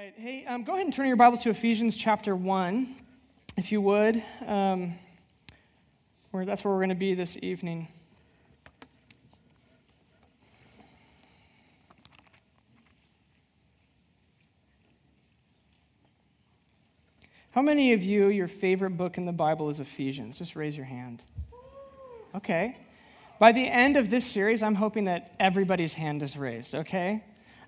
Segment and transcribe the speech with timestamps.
[0.00, 0.14] right.
[0.16, 2.88] Hey, um, go ahead and turn your Bibles to Ephesians chapter 1,
[3.58, 4.22] if you would.
[4.46, 4.94] Um,
[6.30, 7.86] where, that's where we're going to be this evening.
[17.52, 20.38] How many of you, your favorite book in the Bible is Ephesians?
[20.38, 21.22] Just raise your hand.
[22.34, 22.78] Okay.
[23.38, 27.22] By the end of this series, I'm hoping that everybody's hand is raised, okay?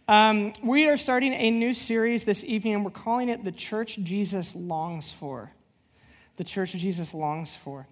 [0.08, 3.96] Um, we are starting a new series this evening, and we're calling it The Church
[4.02, 5.52] Jesus Longs For.
[6.36, 7.86] The Church Jesus Longs For.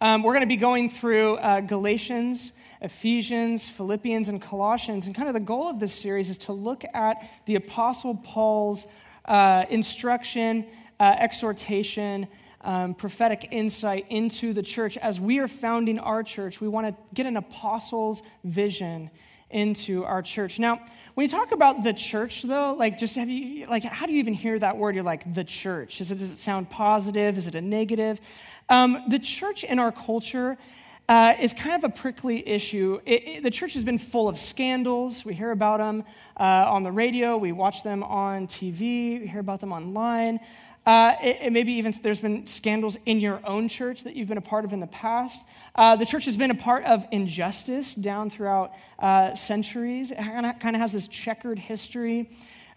[0.00, 5.04] Um, we're going to be going through uh, Galatians, Ephesians, Philippians, and Colossians.
[5.04, 8.86] And kind of the goal of this series is to look at the Apostle Paul's
[9.26, 10.64] uh, instruction,
[10.98, 12.26] uh, exhortation,
[12.62, 14.96] um, prophetic insight into the church.
[14.96, 19.10] As we are founding our church, we want to get an apostle's vision
[19.50, 20.58] into our church.
[20.58, 20.80] Now,
[21.14, 24.18] when you talk about the church, though, like just have you like how do you
[24.18, 24.94] even hear that word?
[24.94, 26.00] You're like the church.
[26.00, 27.36] Is it does it sound positive?
[27.36, 28.20] Is it a negative?
[28.68, 30.58] Um, the church in our culture
[31.08, 33.00] uh, is kind of a prickly issue.
[33.06, 35.24] It, it, the church has been full of scandals.
[35.24, 36.04] We hear about them
[36.38, 37.38] uh, on the radio.
[37.38, 39.20] We watch them on TV.
[39.20, 40.38] We hear about them online.
[40.84, 44.42] Uh, it, maybe even there's been scandals in your own church that you've been a
[44.42, 45.44] part of in the past.
[45.78, 50.10] Uh, the church has been a part of injustice down throughout uh, centuries.
[50.10, 52.30] It kind of has this checkered history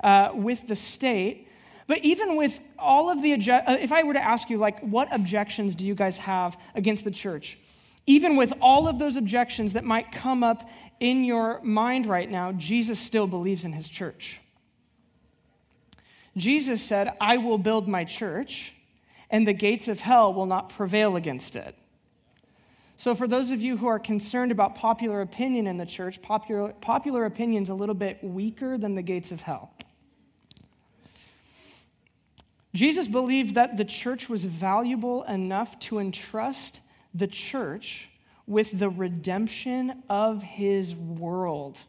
[0.04, 1.48] uh, with the state.
[1.88, 5.12] But even with all of the, uh, if I were to ask you, like, what
[5.12, 7.58] objections do you guys have against the church?
[8.06, 12.52] Even with all of those objections that might come up in your mind right now,
[12.52, 14.40] Jesus still believes in his church.
[16.38, 18.76] Jesus said, I will build my church,
[19.32, 21.76] and the gates of hell will not prevail against it.
[23.02, 26.72] So, for those of you who are concerned about popular opinion in the church, popular,
[26.72, 29.74] popular opinion is a little bit weaker than the gates of hell.
[32.76, 38.08] Jesus believed that the church was valuable enough to entrust the church
[38.46, 41.80] with the redemption of his world.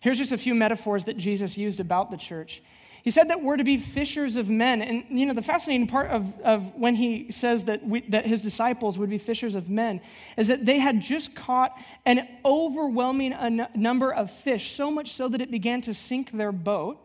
[0.00, 2.62] Here's just a few metaphors that Jesus used about the church.
[3.04, 4.80] He said that we're to be fishers of men.
[4.80, 8.40] And, you know, the fascinating part of, of when he says that, we, that his
[8.40, 10.00] disciples would be fishers of men
[10.38, 13.34] is that they had just caught an overwhelming
[13.74, 16.98] number of fish, so much so that it began to sink their boat.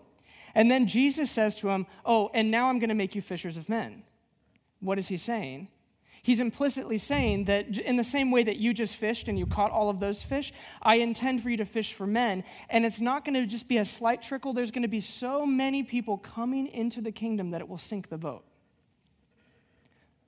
[0.55, 3.57] And then Jesus says to them, Oh, and now I'm going to make you fishers
[3.57, 4.03] of men.
[4.79, 5.67] What is he saying?
[6.29, 9.71] He's implicitly saying that in the same way that you just fished and you caught
[9.71, 12.43] all of those fish, I intend for you to fish for men.
[12.69, 15.43] And it's not going to just be a slight trickle, there's going to be so
[15.43, 18.43] many people coming into the kingdom that it will sink the boat.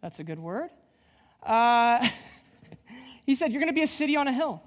[0.02, 0.72] That's a good word.
[1.44, 2.04] Uh,
[3.28, 4.64] he said, You're going to be a city on a hill.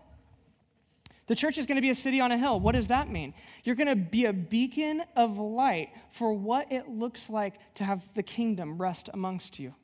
[1.26, 2.60] The church is going to be a city on a hill.
[2.60, 3.34] What does that mean?
[3.64, 8.14] You're going to be a beacon of light for what it looks like to have
[8.14, 9.74] the kingdom rest amongst you.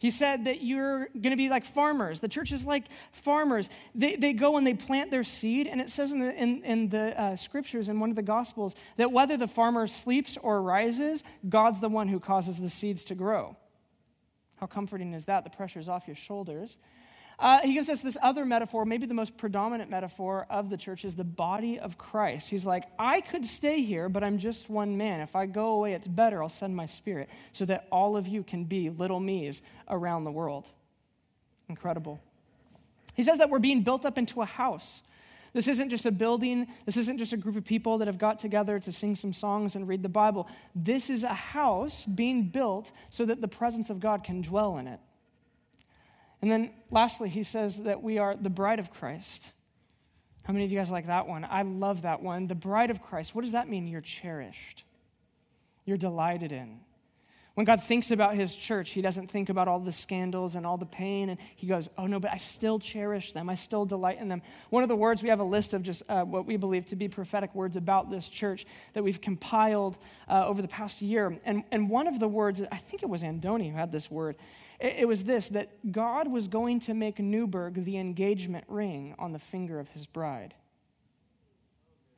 [0.00, 2.20] He said that you're going to be like farmers.
[2.20, 3.68] The church is like farmers.
[3.94, 6.88] They, they go and they plant their seed, and it says in the, in, in
[6.88, 11.22] the uh, scriptures, in one of the gospels, that whether the farmer sleeps or rises,
[11.46, 13.56] God's the one who causes the seeds to grow.
[14.56, 15.44] How comforting is that?
[15.44, 16.78] The pressure's off your shoulders.
[17.40, 21.06] Uh, he gives us this other metaphor, maybe the most predominant metaphor of the church
[21.06, 22.50] is the body of Christ.
[22.50, 25.20] He's like, I could stay here, but I'm just one man.
[25.20, 26.42] If I go away, it's better.
[26.42, 30.30] I'll send my spirit so that all of you can be little me's around the
[30.30, 30.68] world.
[31.70, 32.20] Incredible.
[33.14, 35.02] He says that we're being built up into a house.
[35.54, 36.66] This isn't just a building.
[36.84, 39.76] This isn't just a group of people that have got together to sing some songs
[39.76, 40.46] and read the Bible.
[40.74, 44.86] This is a house being built so that the presence of God can dwell in
[44.86, 45.00] it.
[46.42, 49.52] And then lastly, he says that we are the bride of Christ.
[50.44, 51.46] How many of you guys like that one?
[51.48, 52.46] I love that one.
[52.46, 53.34] The bride of Christ.
[53.34, 53.86] What does that mean?
[53.86, 54.84] You're cherished,
[55.84, 56.80] you're delighted in.
[57.54, 60.76] When God thinks about his church, he doesn't think about all the scandals and all
[60.76, 63.50] the pain, and he goes, Oh, no, but I still cherish them.
[63.50, 64.40] I still delight in them.
[64.70, 66.96] One of the words, we have a list of just uh, what we believe to
[66.96, 69.98] be prophetic words about this church that we've compiled
[70.28, 71.38] uh, over the past year.
[71.44, 74.36] And, and one of the words, I think it was Andoni who had this word,
[74.80, 79.38] it, was this that God was going to make Newberg the engagement ring on the
[79.38, 80.54] finger of his bride.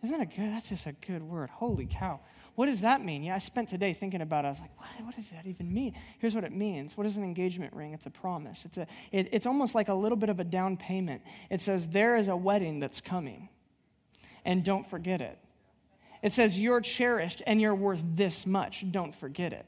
[0.02, 0.50] Isn't that good?
[0.50, 1.50] That's just a good word.
[1.50, 2.20] Holy cow.
[2.54, 3.22] What does that mean?
[3.22, 4.48] Yeah, I spent today thinking about it.
[4.48, 5.94] I was like, what, what does that even mean?
[6.18, 6.96] Here's what it means.
[6.96, 7.94] What is an engagement ring?
[7.94, 8.64] It's a promise.
[8.64, 11.22] It's, a, it, it's almost like a little bit of a down payment.
[11.50, 13.48] It says, there is a wedding that's coming,
[14.44, 15.38] and don't forget it.
[16.22, 18.84] It says, you're cherished and you're worth this much.
[18.90, 19.66] Don't forget it.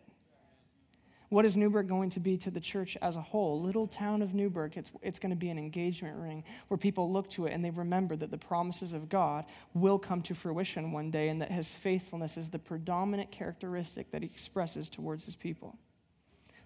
[1.34, 3.60] What is Newberg going to be to the church as a whole?
[3.60, 7.28] Little town of Newberg, it's, it's going to be an engagement ring where people look
[7.30, 9.44] to it and they remember that the promises of God
[9.74, 14.22] will come to fruition one day and that his faithfulness is the predominant characteristic that
[14.22, 15.76] he expresses towards his people.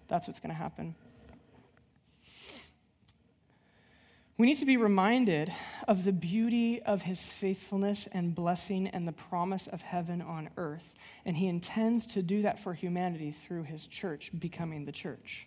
[0.07, 0.93] That's what's going to happen.
[4.39, 5.51] We need to be reminded
[5.85, 10.95] of the beauty of his faithfulness and blessing and the promise of heaven on earth.
[11.25, 15.45] And he intends to do that for humanity through his church, becoming the church.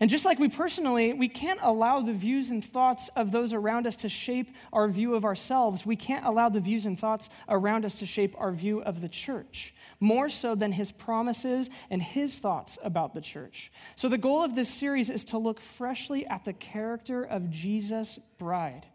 [0.00, 3.86] And just like we personally, we can't allow the views and thoughts of those around
[3.86, 5.84] us to shape our view of ourselves.
[5.84, 9.10] We can't allow the views and thoughts around us to shape our view of the
[9.10, 13.70] church more so than his promises and his thoughts about the church.
[13.94, 18.18] So, the goal of this series is to look freshly at the character of Jesus'
[18.38, 18.86] bride.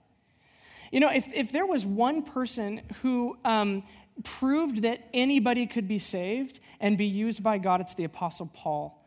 [0.91, 3.83] You know, if, if there was one person who um,
[4.23, 9.04] proved that anybody could be saved and be used by God, it's the Apostle Paul.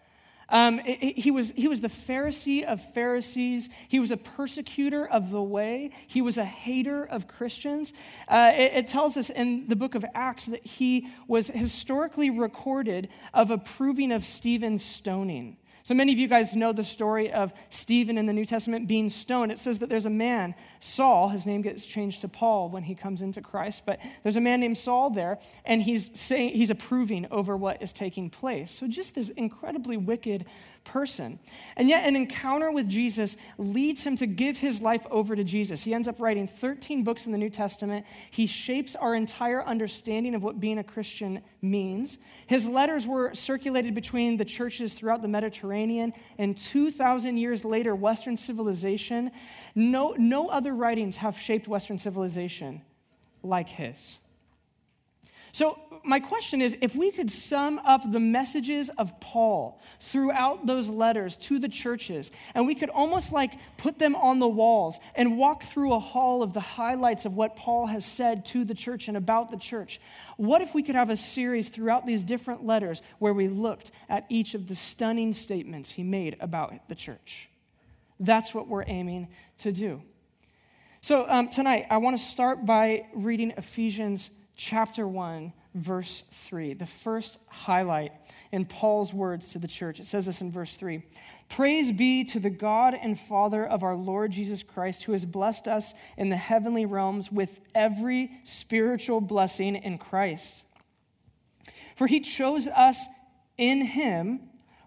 [0.50, 3.68] Um, he, was, he was the Pharisee of Pharisees.
[3.88, 5.90] He was a persecutor of the way.
[6.06, 7.92] He was a hater of Christians.
[8.26, 13.08] Uh, it, it, tells us in the book of Acts that he was historically recorded
[13.34, 15.58] of approving of Stephen's stoning.
[15.88, 19.08] So many of you guys know the story of Stephen in the New Testament being
[19.08, 19.50] stoned.
[19.50, 22.94] It says that there's a man, Saul, his name gets changed to Paul when he
[22.94, 27.26] comes into Christ, but there's a man named Saul there, and he's saying he's approving
[27.30, 28.70] over what is taking place.
[28.70, 30.44] So just this incredibly wicked
[30.84, 31.38] person.
[31.76, 35.82] And yet, an encounter with Jesus leads him to give his life over to Jesus.
[35.82, 38.06] He ends up writing 13 books in the New Testament.
[38.30, 42.18] He shapes our entire understanding of what being a Christian means.
[42.46, 48.36] His letters were circulated between the churches throughout the Mediterranean, and 2,000 years later, Western
[48.36, 49.30] civilization,
[49.74, 52.82] no, no other writings have shaped Western civilization
[53.42, 54.18] like his.
[55.52, 60.88] So, my question is if we could sum up the messages of Paul throughout those
[60.88, 65.36] letters to the churches, and we could almost like put them on the walls and
[65.36, 69.08] walk through a hall of the highlights of what Paul has said to the church
[69.08, 70.00] and about the church,
[70.36, 74.26] what if we could have a series throughout these different letters where we looked at
[74.28, 77.48] each of the stunning statements he made about the church?
[78.20, 79.28] That's what we're aiming
[79.58, 80.02] to do.
[81.00, 86.86] So, um, tonight, I want to start by reading Ephesians chapter 1 verse 3, the
[86.86, 88.12] first highlight
[88.52, 90.00] in Paul's words to the church.
[90.00, 91.02] It says this in verse 3
[91.48, 95.66] Praise be to the God and Father of our Lord Jesus Christ, who has blessed
[95.66, 100.64] us in the heavenly realms with every spiritual blessing in Christ.
[101.96, 103.06] For he chose us
[103.56, 104.40] in him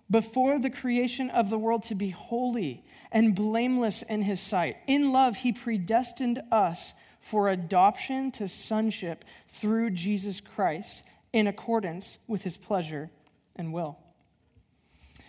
[0.09, 4.77] before the creation of the world to be holy and blameless in his sight.
[4.87, 12.43] In love, he predestined us for adoption to sonship through Jesus Christ in accordance with
[12.43, 13.09] his pleasure
[13.55, 13.97] and will.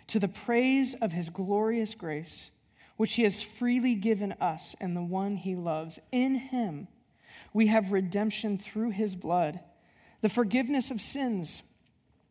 [0.08, 2.50] To the praise of his glorious grace,
[2.96, 5.98] which he has freely given us and the one he loves.
[6.10, 6.88] In him
[7.52, 9.60] we have redemption through his blood,
[10.22, 11.62] the forgiveness of sins,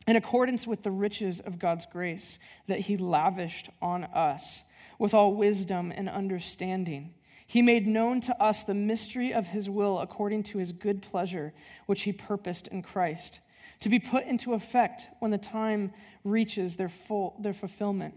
[0.07, 4.63] in accordance with the riches of God's grace that he lavished on us
[4.97, 7.13] with all wisdom and understanding
[7.51, 11.51] he made known to us the mystery of his will according to his good pleasure,
[11.85, 13.41] which he purposed in Christ,
[13.81, 15.91] to be put into effect when the time
[16.23, 18.13] reaches their, full, their fulfillment,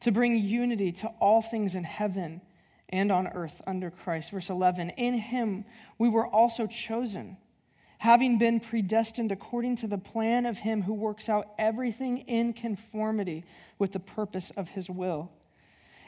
[0.00, 2.40] to bring unity to all things in heaven
[2.88, 4.30] and on earth under Christ.
[4.30, 5.66] Verse 11 In him
[5.98, 7.36] we were also chosen,
[7.98, 13.44] having been predestined according to the plan of him who works out everything in conformity
[13.78, 15.30] with the purpose of his will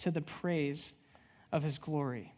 [0.00, 0.92] to the praise
[1.52, 2.34] of his glory.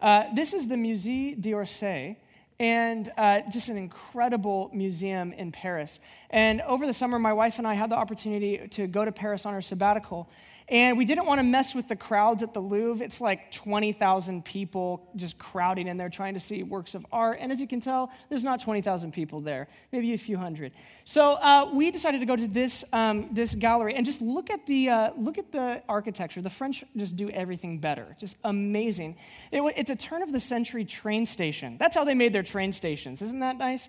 [0.00, 2.16] Uh, this is the Musée d'Orsay,
[2.58, 6.00] and uh, just an incredible museum in Paris.
[6.30, 9.44] And over the summer, my wife and I had the opportunity to go to Paris
[9.44, 10.28] on our sabbatical.
[10.68, 13.04] And we didn't want to mess with the crowds at the Louvre.
[13.04, 17.38] It's like 20,000 people just crowding in there trying to see works of art.
[17.40, 20.72] And as you can tell, there's not 20,000 people there, maybe a few hundred.
[21.04, 24.66] So uh, we decided to go to this, um, this gallery and just look at,
[24.66, 26.42] the, uh, look at the architecture.
[26.42, 29.16] The French just do everything better, just amazing.
[29.52, 31.76] It, it's a turn of the century train station.
[31.78, 33.22] That's how they made their train stations.
[33.22, 33.88] Isn't that nice?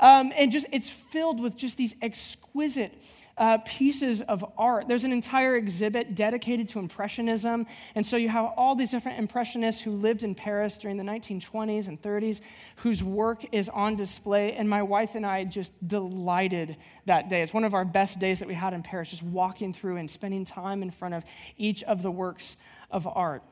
[0.00, 2.92] Um, and just it's filled with just these exquisite
[3.36, 4.88] uh, pieces of art.
[4.88, 7.66] There's an entire exhibit dedicated to Impressionism.
[7.94, 11.88] And so you have all these different Impressionists who lived in Paris during the 1920s
[11.88, 12.42] and 30s
[12.76, 14.54] whose work is on display.
[14.54, 16.76] And my wife and I just delighted
[17.06, 17.42] that day.
[17.42, 20.10] It's one of our best days that we had in Paris, just walking through and
[20.10, 21.24] spending time in front of
[21.56, 22.56] each of the works
[22.90, 23.42] of art.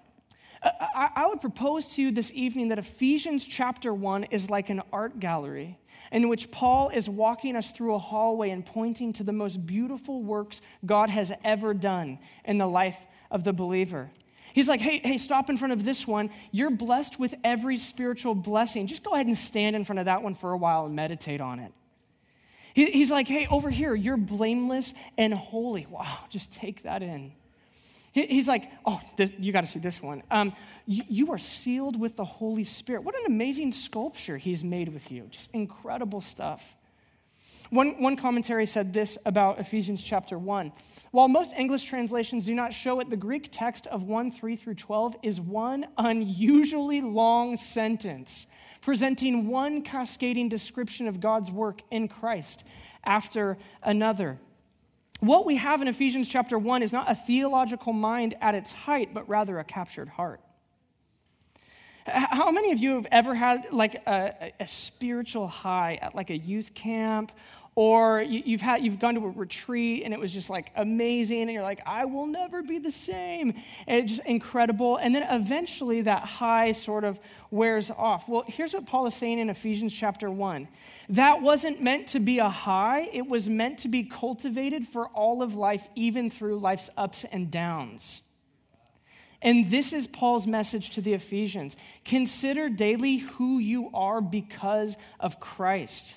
[0.63, 5.21] I would propose to you this evening that Ephesians chapter 1 is like an art
[5.21, 5.79] gallery
[6.11, 10.23] in which Paul is walking us through a hallway and pointing to the most beautiful
[10.23, 14.11] works God has ever done in the life of the believer.
[14.53, 16.31] He's like, hey, hey, stop in front of this one.
[16.51, 18.87] You're blessed with every spiritual blessing.
[18.87, 21.41] Just go ahead and stand in front of that one for a while and meditate
[21.41, 21.73] on it.
[22.75, 25.87] he's like, hey, over here, you're blameless and holy.
[25.87, 27.33] Wow, just take that in.
[28.27, 30.23] He's like, oh, this, you got to see this one.
[30.31, 30.53] Um,
[30.87, 33.03] you, you are sealed with the Holy Spirit.
[33.03, 35.27] What an amazing sculpture he's made with you.
[35.31, 36.77] Just incredible stuff.
[37.71, 40.73] One, one commentary said this about Ephesians chapter 1.
[41.11, 44.75] While most English translations do not show it, the Greek text of 1 3 through
[44.75, 48.47] 12 is one unusually long sentence
[48.81, 52.65] presenting one cascading description of God's work in Christ
[53.05, 54.39] after another.
[55.21, 59.13] What we have in Ephesians chapter 1 is not a theological mind at its height,
[59.13, 60.41] but rather a captured heart.
[62.07, 66.37] How many of you have ever had like a, a spiritual high at like a
[66.37, 67.33] youth camp
[67.79, 71.43] or you, have had you've gone to a retreat and it was just like amazing
[71.43, 73.55] and you're like i will never be the same.
[73.87, 74.97] And it's just incredible.
[74.97, 77.21] And then eventually that high sort of
[77.53, 78.29] wears off.
[78.29, 80.67] Well here's what paul is saying in ephesians chapter 1
[81.11, 83.09] that wasn't meant to be a high.
[83.13, 87.49] It was meant to be cultivated for all of life even through life's ups and
[87.49, 88.23] downs.
[89.41, 91.77] And this is Paul's message to the Ephesians.
[92.05, 96.17] Consider daily who you are because of Christ.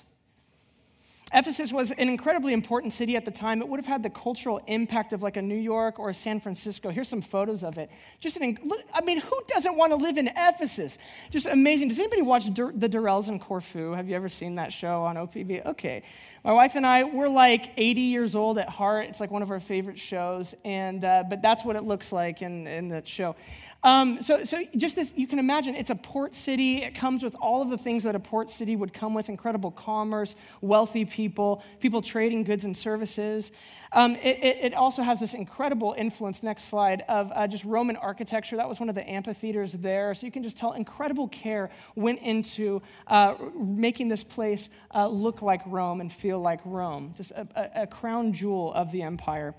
[1.34, 3.62] Ephesus was an incredibly important city at the time.
[3.62, 6.40] It would have had the cultural impact of like a New York or a San
[6.40, 6.90] Francisco.
[6.90, 7.90] Here's some photos of it.
[8.20, 8.58] Just an,
[8.94, 10.98] I mean, who doesn't want to live in Ephesus?
[11.30, 11.88] Just amazing.
[11.88, 13.92] Does anybody watch Dur- the Durrells in Corfu?
[13.92, 15.64] Have you ever seen that show on OPB?
[15.66, 16.02] Okay.
[16.44, 19.06] My wife and I, we're like 80 years old at heart.
[19.06, 22.42] It's like one of our favorite shows, and uh, but that's what it looks like
[22.42, 23.36] in, in that show.
[23.84, 26.82] Um, so, so just this, you can imagine it's a port city.
[26.82, 29.70] It comes with all of the things that a port city would come with incredible
[29.70, 33.52] commerce, wealthy people, people trading goods and services.
[33.94, 38.56] Um, it, it, also has this incredible influence, next slide, of uh, just Roman architecture.
[38.56, 40.14] That was one of the amphitheaters there.
[40.14, 45.42] So you can just tell incredible care went into uh, making this place uh, look
[45.42, 49.54] like Rome and feel like Rome, just a, a, a crown jewel of the empire.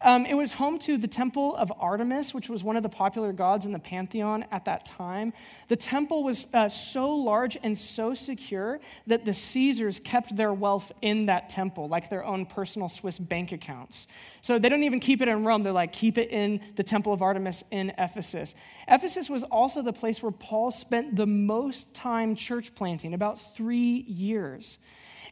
[0.00, 3.32] Um, it was home to the temple of Artemis, which was one of the popular
[3.32, 5.32] gods in the pantheon at that time.
[5.66, 8.78] The temple was uh, so large and so secure
[9.08, 13.50] that the Caesars kept their wealth in that temple, like their own personal Swiss bank
[13.50, 14.06] accounts.
[14.40, 15.64] So they don't even keep it in Rome.
[15.64, 18.54] They're like, keep it in the temple of Artemis in Ephesus.
[18.86, 24.04] Ephesus was also the place where Paul spent the most time church planting, about three
[24.06, 24.78] years.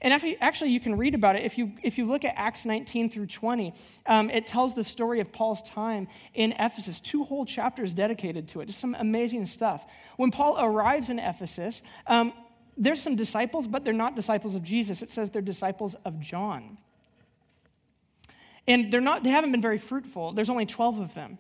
[0.03, 1.45] And actually, you can read about it.
[1.45, 3.73] If you, if you look at Acts 19 through 20,
[4.07, 8.61] um, it tells the story of Paul's time in Ephesus, two whole chapters dedicated to
[8.61, 8.67] it.
[8.67, 9.87] Just some amazing stuff.
[10.17, 12.33] When Paul arrives in Ephesus, um,
[12.77, 15.03] there's some disciples, but they're not disciples of Jesus.
[15.03, 16.79] It says they're disciples of John.
[18.69, 20.33] And they're not, they haven't been very fruitful.
[20.33, 21.39] There's only 12 of them.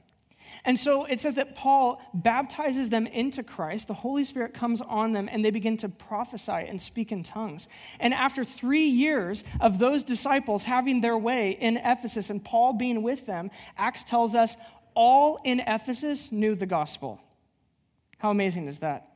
[0.64, 3.88] And so it says that Paul baptizes them into Christ.
[3.88, 7.68] The Holy Spirit comes on them and they begin to prophesy and speak in tongues.
[8.00, 13.02] And after three years of those disciples having their way in Ephesus and Paul being
[13.02, 14.56] with them, Acts tells us
[14.94, 17.20] all in Ephesus knew the gospel.
[18.18, 19.12] How amazing is that?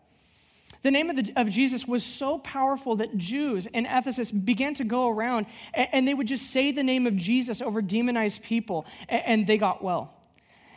[0.83, 4.85] The name of, the, of, Jesus was so powerful that Jews in Ephesus began to
[4.85, 8.87] go around and, and, they would just say the name of Jesus over demonized people,
[9.09, 10.15] and, and they got well.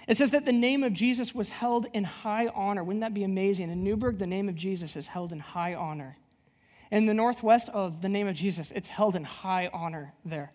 [0.07, 2.83] It says that the name of Jesus was held in high honor.
[2.83, 3.69] Wouldn't that be amazing?
[3.69, 6.17] In Newberg, the name of Jesus is held in high honor.
[6.91, 10.51] In the Northwest, oh, the name of Jesus, it's held in high honor there.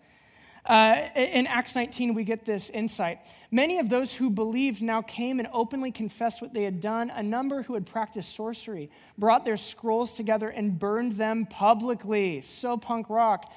[0.65, 3.19] Uh, in Acts 19, we get this insight.
[3.49, 7.09] Many of those who believed now came and openly confessed what they had done.
[7.09, 12.41] A number who had practiced sorcery brought their scrolls together and burned them publicly.
[12.41, 13.51] So punk rock.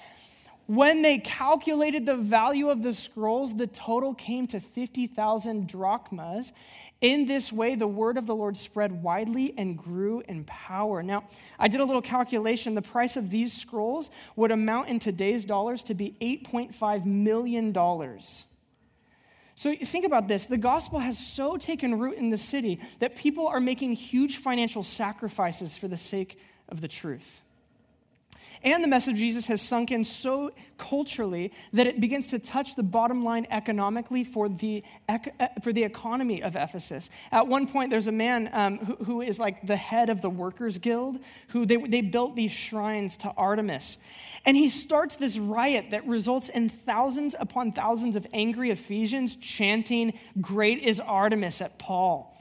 [0.67, 6.53] When they calculated the value of the scrolls, the total came to 50,000 drachmas.
[7.01, 11.03] In this way, the word of the Lord spread widely and grew in power.
[11.03, 11.25] Now,
[11.59, 12.77] I did a little calculation.
[12.77, 17.75] The price of these scrolls would amount in today's dollars to be $8.5 million.
[19.55, 20.47] So think about this.
[20.47, 24.85] The gospel has so taken root in the city that people are making huge financial
[24.85, 26.39] sacrifices for the sake
[26.69, 27.43] of the truth.
[28.65, 32.77] And the message of Jesus has sunk in so culturally that it begins to touch
[32.77, 34.85] the bottom line economically for the,
[35.63, 37.11] for the economy of Ephesus.
[37.31, 40.31] At one point, there's a man um, who, who is like the head of the
[40.31, 43.99] Workers' Guild, who they, they built these shrines to Artemis.
[44.45, 50.19] And he starts this riot that results in thousands upon thousands of angry Ephesians chanting,
[50.41, 52.32] Great is Artemis at Paul.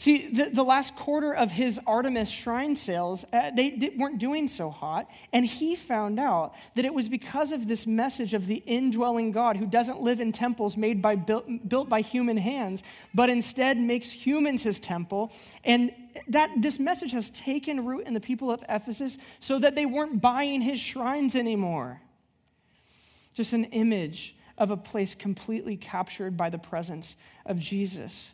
[0.00, 4.46] See, the, the last quarter of his Artemis shrine sales, uh, they, they, weren't doing
[4.46, 5.10] so hot.
[5.32, 9.56] And he found out that it was because of this message of the indwelling God
[9.56, 14.08] who doesn't live in temples made by, built, built by human hands, but instead makes
[14.08, 15.32] humans his temple.
[15.64, 15.92] And
[16.28, 20.22] that this message has taken root in the people of Ephesus so that they weren't
[20.22, 22.00] buying his shrines anymore.
[23.34, 28.32] Just an image of a place completely captured by the presence of Jesus.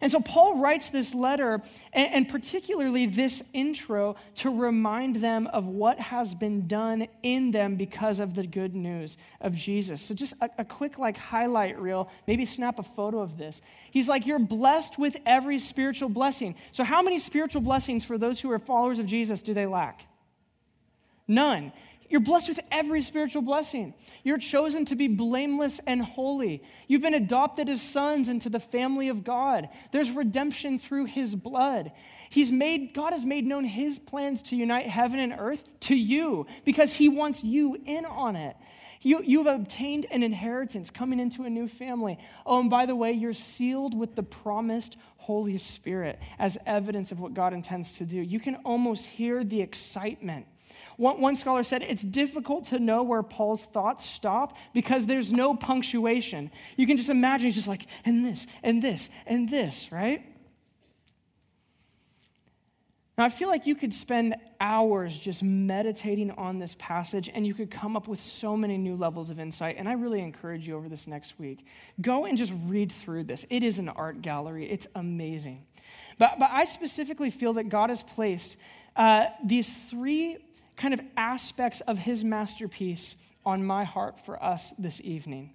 [0.00, 1.62] And so Paul writes this letter,
[1.92, 8.20] and, particularly this intro, to remind them of what has been done in them because
[8.20, 10.02] of the good news of Jesus.
[10.02, 13.62] So just a, a quick like highlight reel, maybe snap a photo of this.
[13.90, 16.56] He's like, You're blessed with every spiritual blessing.
[16.72, 20.06] So, how many spiritual blessings for those who are followers of Jesus do they lack?
[21.28, 21.72] None.
[22.08, 23.94] You're blessed with every spiritual blessing.
[24.22, 26.62] You're chosen to be blameless and holy.
[26.86, 29.68] You've been adopted as sons into the family of God.
[29.92, 31.92] There's redemption through his blood.
[32.30, 36.46] He's made, God has made known his plans to unite heaven and earth to you
[36.64, 38.56] because he wants you in on it.
[39.02, 42.18] You, you've obtained an inheritance coming into a new family.
[42.44, 47.20] Oh, and by the way, you're sealed with the promised Holy Spirit as evidence of
[47.20, 48.20] what God intends to do.
[48.20, 50.46] You can almost hear the excitement
[50.96, 55.54] one, one scholar said it's difficult to know where Paul's thoughts stop because there's no
[55.54, 56.50] punctuation.
[56.76, 60.24] You can just imagine he's just like, and this, and this, and this, right?
[63.18, 67.54] Now, I feel like you could spend hours just meditating on this passage and you
[67.54, 69.76] could come up with so many new levels of insight.
[69.78, 71.64] And I really encourage you over this next week
[72.00, 73.46] go and just read through this.
[73.48, 75.64] It is an art gallery, it's amazing.
[76.18, 78.56] But, but I specifically feel that God has placed
[78.96, 80.38] uh, these three
[80.76, 85.52] kind of aspects of his masterpiece on my heart for us this evening.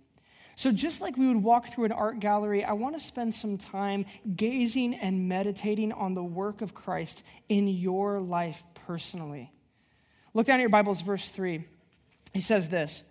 [0.55, 3.57] So, just like we would walk through an art gallery, I want to spend some
[3.57, 4.05] time
[4.35, 9.51] gazing and meditating on the work of Christ in your life personally.
[10.33, 11.65] Look down at your Bibles, verse 3.
[12.33, 13.03] He says this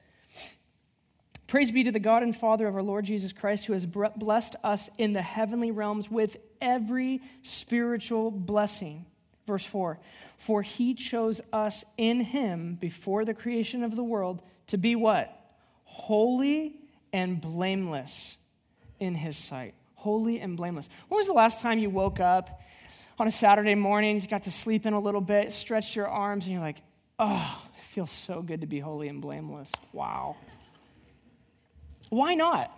[1.47, 4.57] Praise be to the God and Father of our Lord Jesus Christ, who has blessed
[4.63, 9.07] us in the heavenly realms with every spiritual blessing.
[9.51, 9.99] Verse 4
[10.37, 15.37] For he chose us in him before the creation of the world to be what?
[15.85, 16.77] Holy
[17.13, 18.37] and blameless
[19.01, 19.75] in his sight.
[19.97, 20.89] Holy and blameless.
[21.09, 22.63] When was the last time you woke up
[23.19, 26.47] on a Saturday morning, you got to sleep in a little bit, stretched your arms,
[26.47, 26.81] and you're like,
[27.19, 29.73] oh, it feels so good to be holy and blameless.
[29.93, 30.37] Wow.
[32.09, 32.71] Why not?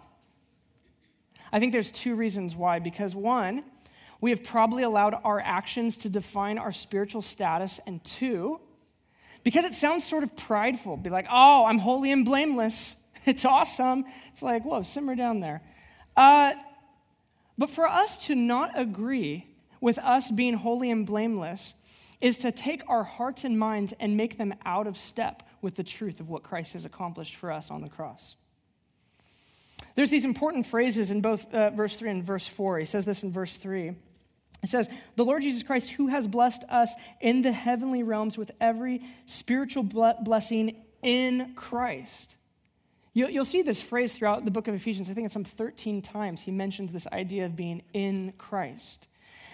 [1.52, 2.78] I think there's two reasons why.
[2.78, 3.62] Because one,
[4.22, 7.80] we have probably allowed our actions to define our spiritual status.
[7.88, 8.60] And two,
[9.42, 12.96] because it sounds sort of prideful, be like, oh, I'm holy and blameless.
[13.24, 14.04] It's awesome.
[14.32, 15.62] It's like, whoa, simmer down there.
[16.16, 16.54] Uh,
[17.56, 19.46] but for us to not agree
[19.80, 21.74] with us being holy and blameless
[22.20, 25.84] is to take our hearts and minds and make them out of step with the
[25.84, 28.34] truth of what Christ has accomplished for us on the cross.
[29.94, 32.80] There's these important phrases in both uh, verse 3 and verse 4.
[32.80, 33.94] He says this in verse 3.
[34.62, 38.52] It says, The Lord Jesus Christ, who has blessed us in the heavenly realms with
[38.60, 42.36] every spiritual blessing in Christ.
[43.14, 45.10] You'll see this phrase throughout the book of Ephesians.
[45.10, 49.06] I think it's some 13 times he mentions this idea of being in Christ.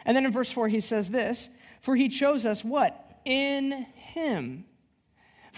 [0.05, 1.49] And then in verse 4, he says this
[1.81, 3.21] For he chose us what?
[3.25, 4.65] In him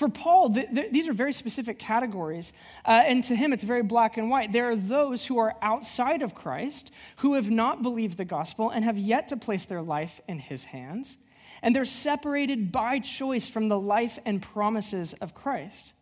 [0.01, 2.55] for Paul, th- th- these are very specific categories,
[2.87, 4.51] uh, and to him it's very black and white.
[4.51, 8.83] There are those who are outside of Christ, who have not believed the gospel and
[8.83, 11.19] have yet to place their life in his hands,
[11.61, 15.93] and they're separated by choice from the life and promises of Christ.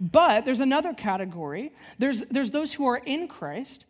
[0.00, 1.72] But there's another category.
[2.00, 3.84] There's, there's those who are in Christ,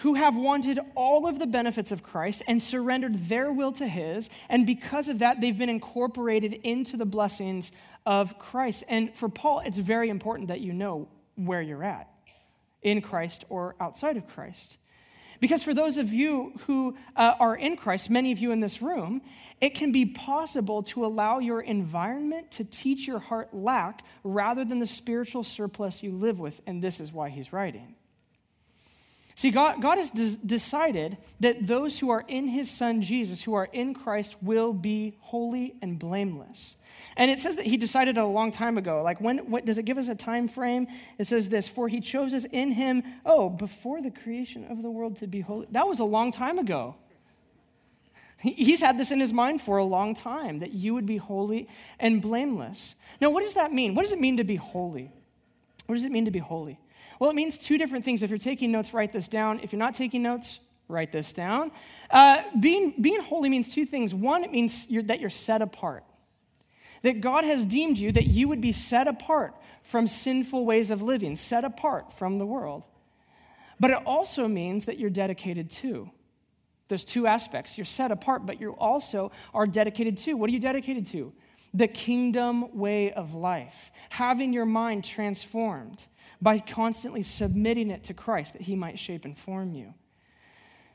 [0.00, 4.30] who have wanted all of the benefits of Christ and surrendered their will to His.
[4.48, 7.70] And because of that, they've been incorporated into the blessings
[8.06, 8.84] of Christ.
[8.88, 12.08] And for Paul, it's very important that you know where you're at
[12.82, 14.78] in Christ or outside of Christ.
[15.38, 18.80] Because for those of you who uh, are in Christ, many of you in this
[18.82, 19.20] room,
[19.60, 24.78] it can be possible to allow your environment to teach your heart lack rather than
[24.78, 26.60] the spiritual surplus you live with.
[26.66, 27.96] And this is why he's writing.
[29.40, 33.54] See, God, God has des- decided that those who are in his son Jesus, who
[33.54, 36.76] are in Christ, will be holy and blameless.
[37.16, 39.02] And it says that he decided a long time ago.
[39.02, 40.88] Like, when, what, does it give us a time frame?
[41.16, 44.90] It says this For he chose us in him, oh, before the creation of the
[44.90, 45.66] world to be holy.
[45.70, 46.96] That was a long time ago.
[48.40, 51.66] He's had this in his mind for a long time that you would be holy
[51.98, 52.94] and blameless.
[53.22, 53.94] Now, what does that mean?
[53.94, 55.10] What does it mean to be holy?
[55.86, 56.78] What does it mean to be holy?
[57.20, 58.22] Well, it means two different things.
[58.22, 59.60] If you're taking notes, write this down.
[59.62, 61.70] If you're not taking notes, write this down.
[62.10, 64.14] Uh, being, being holy means two things.
[64.14, 66.02] One, it means you're, that you're set apart,
[67.02, 71.02] that God has deemed you that you would be set apart from sinful ways of
[71.02, 72.84] living, set apart from the world.
[73.78, 76.10] But it also means that you're dedicated to.
[76.88, 77.76] There's two aspects.
[77.76, 80.34] You're set apart, but you also are dedicated to.
[80.34, 81.34] What are you dedicated to?
[81.74, 86.04] The kingdom way of life, having your mind transformed
[86.42, 89.94] by constantly submitting it to Christ that he might shape and form you.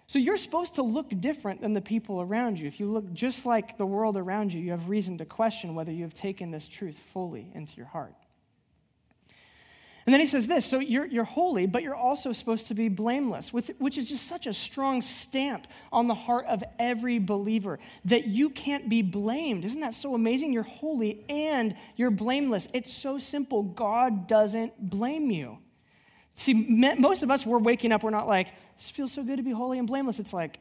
[0.08, 2.68] So you're supposed to look different than the people around you.
[2.68, 5.92] If you look just like the world around you, you have reason to question whether
[5.92, 8.14] you have taken this truth fully into your heart.
[10.06, 12.90] And then he says this so you're, you're holy, but you're also supposed to be
[12.90, 17.80] blameless, with, which is just such a strong stamp on the heart of every believer
[18.06, 19.66] that you can't be blamed.
[19.66, 20.54] Isn't that so amazing?
[20.54, 22.68] You're holy and you're blameless.
[22.74, 23.64] It's so simple.
[23.64, 25.58] God doesn't blame you.
[26.36, 29.44] See, most of us, we're waking up, we're not like, this feels so good to
[29.44, 30.20] be holy and blameless.
[30.20, 30.60] It's like,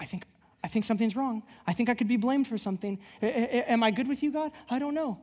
[0.00, 0.24] I think,
[0.62, 1.44] I think something's wrong.
[1.66, 2.98] I think I could be blamed for something.
[3.22, 4.50] Am I good with you, God?
[4.68, 5.20] I don't know.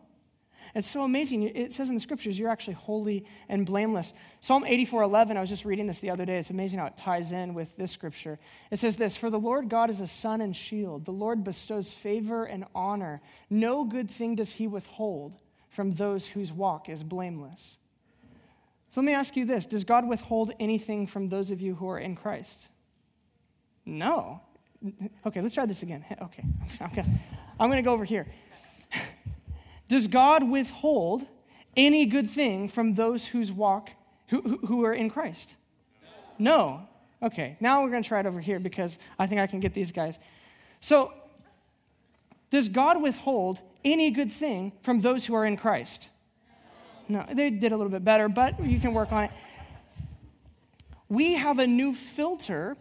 [0.73, 1.43] It's so amazing.
[1.43, 4.13] It says in the scriptures, you're actually holy and blameless.
[4.39, 6.37] Psalm 84 11, I was just reading this the other day.
[6.37, 8.39] It's amazing how it ties in with this scripture.
[8.71, 11.05] It says this For the Lord God is a sun and shield.
[11.05, 13.21] The Lord bestows favor and honor.
[13.49, 15.33] No good thing does he withhold
[15.69, 17.77] from those whose walk is blameless.
[18.91, 21.89] So let me ask you this Does God withhold anything from those of you who
[21.89, 22.67] are in Christ?
[23.85, 24.41] No.
[25.25, 26.03] Okay, let's try this again.
[26.21, 26.43] Okay,
[27.59, 28.27] I'm going to go over here.
[29.91, 31.27] Does God withhold
[31.75, 33.89] any good thing from those whose walk,
[34.29, 35.57] who, who are in Christ?
[36.39, 36.87] No.
[37.21, 39.73] Okay, now we're going to try it over here because I think I can get
[39.73, 40.17] these guys.
[40.79, 41.13] So,
[42.49, 46.07] does God withhold any good thing from those who are in Christ?
[47.09, 49.31] No, they did a little bit better, but you can work on it.
[51.09, 52.77] We have a new filter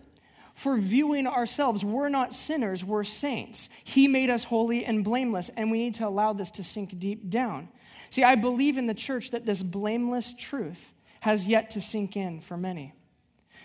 [0.61, 1.83] for viewing ourselves.
[1.83, 3.71] We're not sinners, we're saints.
[3.83, 7.31] He made us holy and blameless, and we need to allow this to sink deep
[7.31, 7.71] down.
[8.11, 12.41] See, I believe in the church that this blameless truth has yet to sink in
[12.41, 12.93] for many.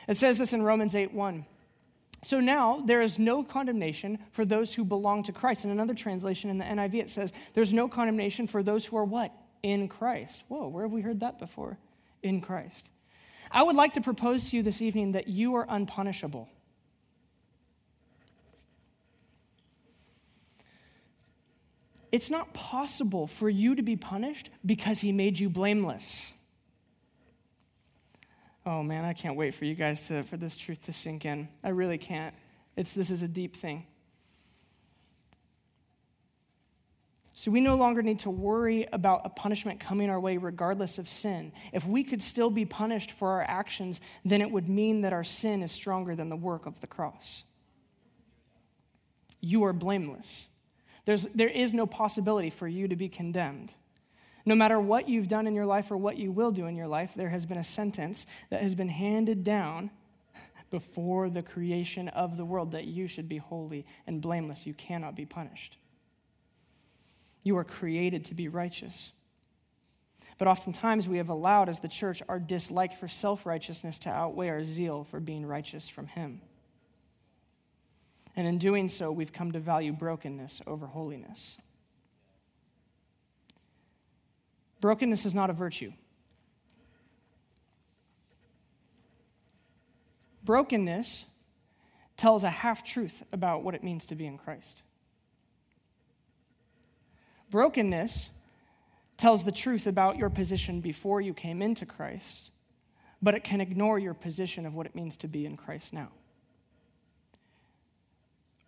[0.08, 1.46] It says this in Romans 8 1.
[2.24, 5.66] So now there is no condemnation for those who belong to Christ.
[5.66, 9.04] In another translation in the NIV, it says, There's no condemnation for those who are
[9.04, 9.34] what?
[9.64, 10.46] In Christ.
[10.48, 11.78] Whoa, where have we heard that before?
[12.24, 12.90] In Christ.
[13.52, 16.48] I would like to propose to you this evening that you are unpunishable.
[22.16, 26.32] It's not possible for you to be punished because he made you blameless.
[28.66, 31.50] Oh man, I can't wait for you guys to, for this truth to sink in.
[31.62, 32.34] I really can't.
[32.78, 33.86] It's, this is a deep thing.
[37.34, 41.10] So we no longer need to worry about a punishment coming our way regardless of
[41.10, 41.52] sin.
[41.74, 45.26] If we could still be punished for our actions, then it would mean that our
[45.26, 47.44] sin is stronger than the work of the cross.
[49.42, 50.48] You are blameless.
[51.06, 53.74] There's, there is no possibility for you to be condemned.
[54.46, 56.88] No matter what you've done in your life or what you will do in your
[56.88, 59.90] life, there has been a sentence that has been handed down
[60.70, 64.68] before the creation of the world that you should be holy and blameless.
[64.68, 65.78] You cannot be punished.
[67.44, 69.12] You are created to be righteous.
[70.38, 74.50] But oftentimes we have allowed, as the church, our dislike for self righteousness to outweigh
[74.50, 76.42] our zeal for being righteous from Him.
[78.36, 81.58] And in doing so, we've come to value brokenness over holiness.
[84.82, 85.94] Brokenness is not a virtue.
[90.44, 91.26] Brokenness
[92.18, 94.84] tells a half truth about what it means to be in Christ.
[97.50, 98.30] Brokenness
[99.18, 102.52] tells the truth about your position before you came into Christ,
[103.22, 106.10] but it can ignore your position of what it means to be in Christ now.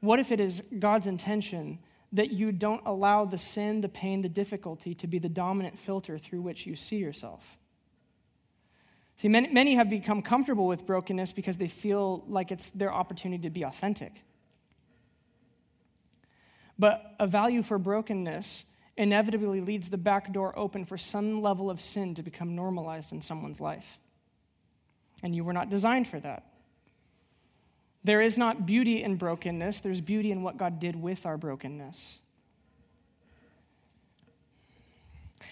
[0.08, 1.80] What if it is God's intention
[2.14, 6.18] that you don't allow the sin, the pain, the difficulty to be the dominant filter
[6.18, 7.58] through which you see yourself?
[9.18, 13.44] See, many, many have become comfortable with brokenness because they feel like it's their opportunity
[13.44, 14.24] to be authentic.
[16.80, 18.64] But a value for brokenness
[18.96, 23.20] inevitably leads the back door open for some level of sin to become normalized in
[23.20, 24.00] someone's life.
[25.22, 26.46] And you were not designed for that.
[28.08, 32.22] There is not beauty in brokenness, there's beauty in what God did with our brokenness.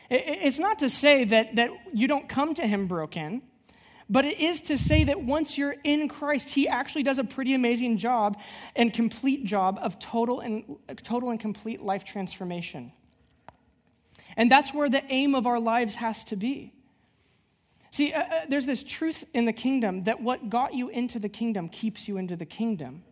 [0.09, 3.41] It's not to say that, that you don't come to Him broken,
[4.09, 7.53] but it is to say that once you're in Christ, He actually does a pretty
[7.55, 8.39] amazing job
[8.73, 12.93] and complete job of total and, total and complete life transformation.
[14.37, 16.71] And that's where the aim of our lives has to be.
[17.95, 21.29] See, uh, uh, there's this truth in the kingdom that what got you into the
[21.29, 23.03] kingdom keeps you into the kingdom.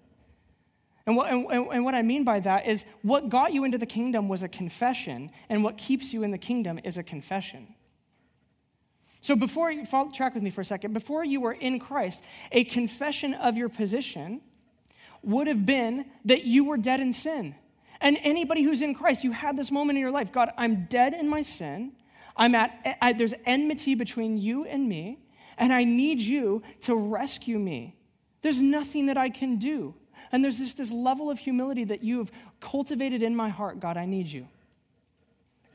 [1.05, 3.85] And what, and, and what I mean by that is what got you into the
[3.85, 7.75] kingdom was a confession, and what keeps you in the kingdom is a confession.
[9.21, 12.21] So before you follow, track with me for a second, before you were in Christ,
[12.51, 14.41] a confession of your position
[15.21, 17.55] would have been that you were dead in sin.
[18.01, 21.13] And anybody who's in Christ, you had this moment in your life God, I'm dead
[21.13, 21.93] in my sin.
[22.35, 25.19] I'm at, I, there's enmity between you and me,
[25.57, 27.95] and I need you to rescue me.
[28.41, 29.93] There's nothing that I can do.
[30.31, 33.79] And there's this, this level of humility that you have cultivated in my heart.
[33.79, 34.47] God, I need you.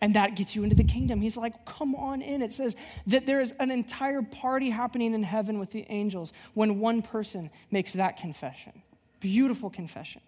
[0.01, 1.21] And that gets you into the kingdom.
[1.21, 2.43] He's like, come on in.
[2.43, 6.79] It says that there is an entire party happening in heaven with the angels when
[6.79, 8.83] one person makes that confession.
[9.21, 10.21] Beautiful confession.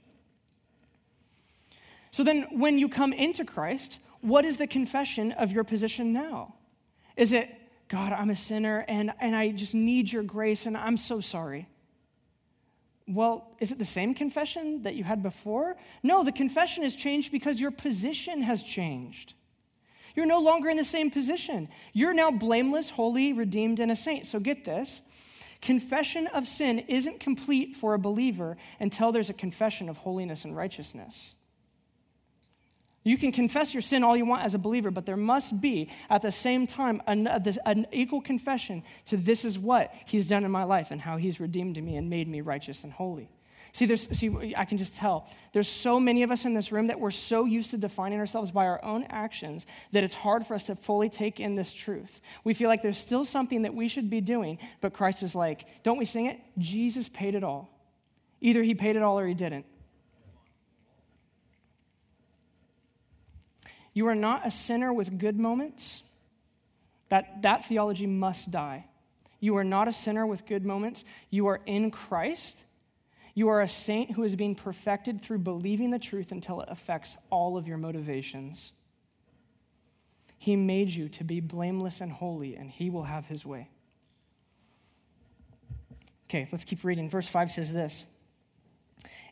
[2.10, 6.54] So then, when you come into Christ, what is the confession of your position now?
[7.16, 7.48] Is it,
[7.88, 11.68] God, I'm a sinner and, and I just need your grace and I'm so sorry?
[13.08, 15.76] Well, is it the same confession that you had before?
[16.02, 19.34] No, the confession has changed because your position has changed.
[20.14, 21.68] You're no longer in the same position.
[21.92, 24.26] You're now blameless, holy, redeemed, and a saint.
[24.26, 25.02] So get this
[25.60, 30.56] confession of sin isn't complete for a believer until there's a confession of holiness and
[30.56, 31.34] righteousness.
[33.02, 35.88] You can confess your sin all you want as a believer, but there must be,
[36.10, 40.44] at the same time, an, uh, an, equal confession to this is what he's done
[40.44, 43.30] in my life and how he's redeemed me and made me righteous and holy.
[43.72, 45.30] See, there's, see, I can just tell.
[45.52, 48.50] There's so many of us in this room that we're so used to defining ourselves
[48.50, 52.20] by our own actions that it's hard for us to fully take in this truth.
[52.42, 55.66] We feel like there's still something that we should be doing, but Christ is like,
[55.82, 56.38] don't we sing it?
[56.58, 57.70] Jesus paid it all.
[58.40, 59.64] Either he paid it all or he didn't.
[63.92, 66.02] You are not a sinner with good moments.
[67.08, 68.86] That, that theology must die.
[69.40, 71.04] You are not a sinner with good moments.
[71.30, 72.64] You are in Christ.
[73.34, 77.16] You are a saint who is being perfected through believing the truth until it affects
[77.30, 78.72] all of your motivations.
[80.38, 83.68] He made you to be blameless and holy, and He will have His way.
[86.28, 87.10] Okay, let's keep reading.
[87.10, 88.04] Verse 5 says this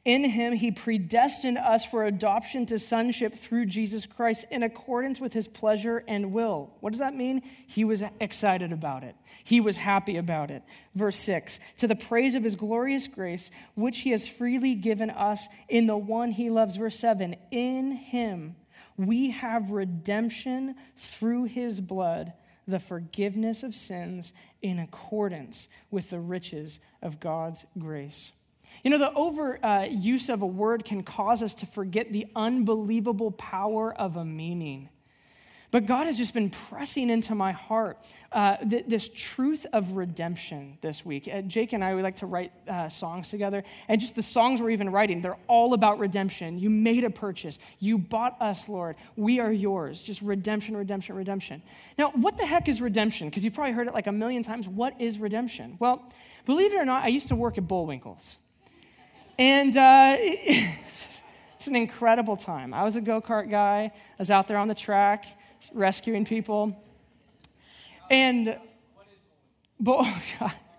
[0.05, 5.33] in him, he predestined us for adoption to sonship through Jesus Christ in accordance with
[5.33, 6.71] his pleasure and will.
[6.81, 7.43] What does that mean?
[7.67, 10.63] He was excited about it, he was happy about it.
[10.95, 15.49] Verse 6 To the praise of his glorious grace, which he has freely given us
[15.69, 16.77] in the one he loves.
[16.77, 18.57] Verse 7 In him,
[18.97, 22.33] we have redemption through his blood,
[22.67, 28.33] the forgiveness of sins in accordance with the riches of God's grace.
[28.85, 33.33] You know, the overuse uh, of a word can cause us to forget the unbelievable
[33.33, 34.89] power of a meaning.
[35.71, 37.99] But God has just been pressing into my heart
[38.33, 41.29] uh, th- this truth of redemption this week.
[41.31, 44.63] Uh, Jake and I, we like to write uh, songs together, and just the songs
[44.63, 46.59] we're even writing, they're all about redemption.
[46.59, 47.59] You made a purchase.
[47.81, 48.97] You bought us, Lord.
[49.17, 50.03] We are yours.
[50.03, 51.63] Just redemption, redemption, redemption.
[51.99, 53.29] Now, what the heck is redemption?
[53.29, 54.67] Because you've probably heard it like a million times.
[54.67, 55.77] What is redemption?
[55.79, 56.03] Well,
[56.47, 58.39] believe it or not, I used to work at Bullwinkle's.
[59.39, 62.75] And uh, it's an incredible time.
[62.75, 65.27] I was a go kart guy, I was out there on the track
[65.73, 66.77] rescuing people.
[68.11, 68.59] And,
[69.79, 70.07] Bull,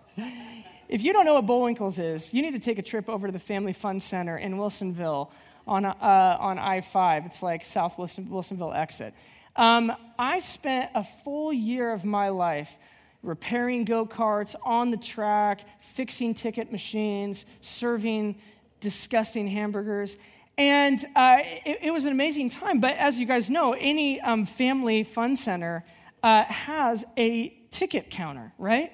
[0.88, 3.32] if you don't know what Bullwinkles is, you need to take a trip over to
[3.32, 5.30] the Family Fun Center in Wilsonville
[5.66, 7.26] on, uh, on I 5.
[7.26, 9.14] It's like South Wilson, Wilsonville exit.
[9.56, 12.78] Um, I spent a full year of my life
[13.22, 18.40] repairing go karts on the track, fixing ticket machines, serving
[18.80, 20.16] disgusting hamburgers.
[20.58, 22.80] And uh, it, it, was an amazing time.
[22.80, 25.84] But as you guys know, any um, family fun center
[26.22, 28.92] uh, has a ticket counter, right?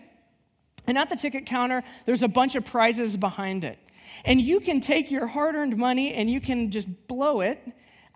[0.87, 3.79] And at the ticket counter, there's a bunch of prizes behind it.
[4.25, 7.59] And you can take your hard earned money and you can just blow it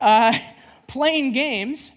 [0.01, 0.39] uh,
[0.87, 1.93] playing games.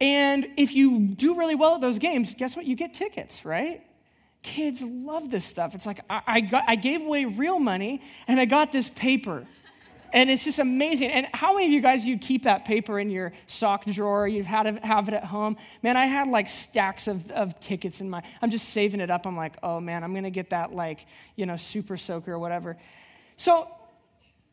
[0.00, 2.66] And if you do really well at those games, guess what?
[2.66, 3.82] You get tickets, right?
[4.48, 5.74] Kids love this stuff.
[5.74, 9.46] It's like I, I, got, I gave away real money and I got this paper.
[10.10, 11.10] And it's just amazing.
[11.10, 14.26] And how many of you guys, you keep that paper in your sock drawer?
[14.26, 15.58] You've had to have it at home.
[15.82, 19.26] Man, I had like stacks of, of tickets in my, I'm just saving it up.
[19.26, 21.04] I'm like, oh man, I'm going to get that like,
[21.36, 22.78] you know, super soaker or whatever.
[23.36, 23.68] So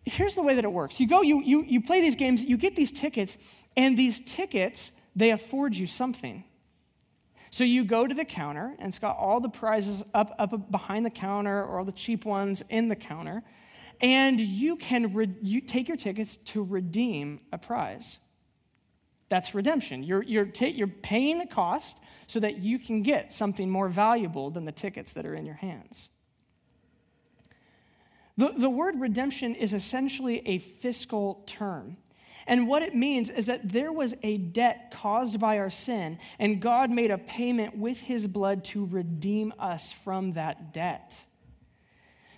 [0.04, 2.58] here's the way that it works you go, you, you, you play these games, you
[2.58, 3.38] get these tickets,
[3.78, 6.44] and these tickets, they afford you something.
[7.56, 11.06] So you go to the counter, and it's got all the prizes up, up behind
[11.06, 13.44] the counter or all the cheap ones in the counter,
[14.02, 18.20] and you can re- you take your tickets to redeem a prize.
[19.30, 20.04] That's redemption.
[20.04, 24.66] You're, you're, you're paying the cost so that you can get something more valuable than
[24.66, 26.10] the tickets that are in your hands.
[28.36, 31.96] The, the word redemption is essentially a fiscal term.
[32.48, 36.62] And what it means is that there was a debt caused by our sin, and
[36.62, 41.26] God made a payment with his blood to redeem us from that debt.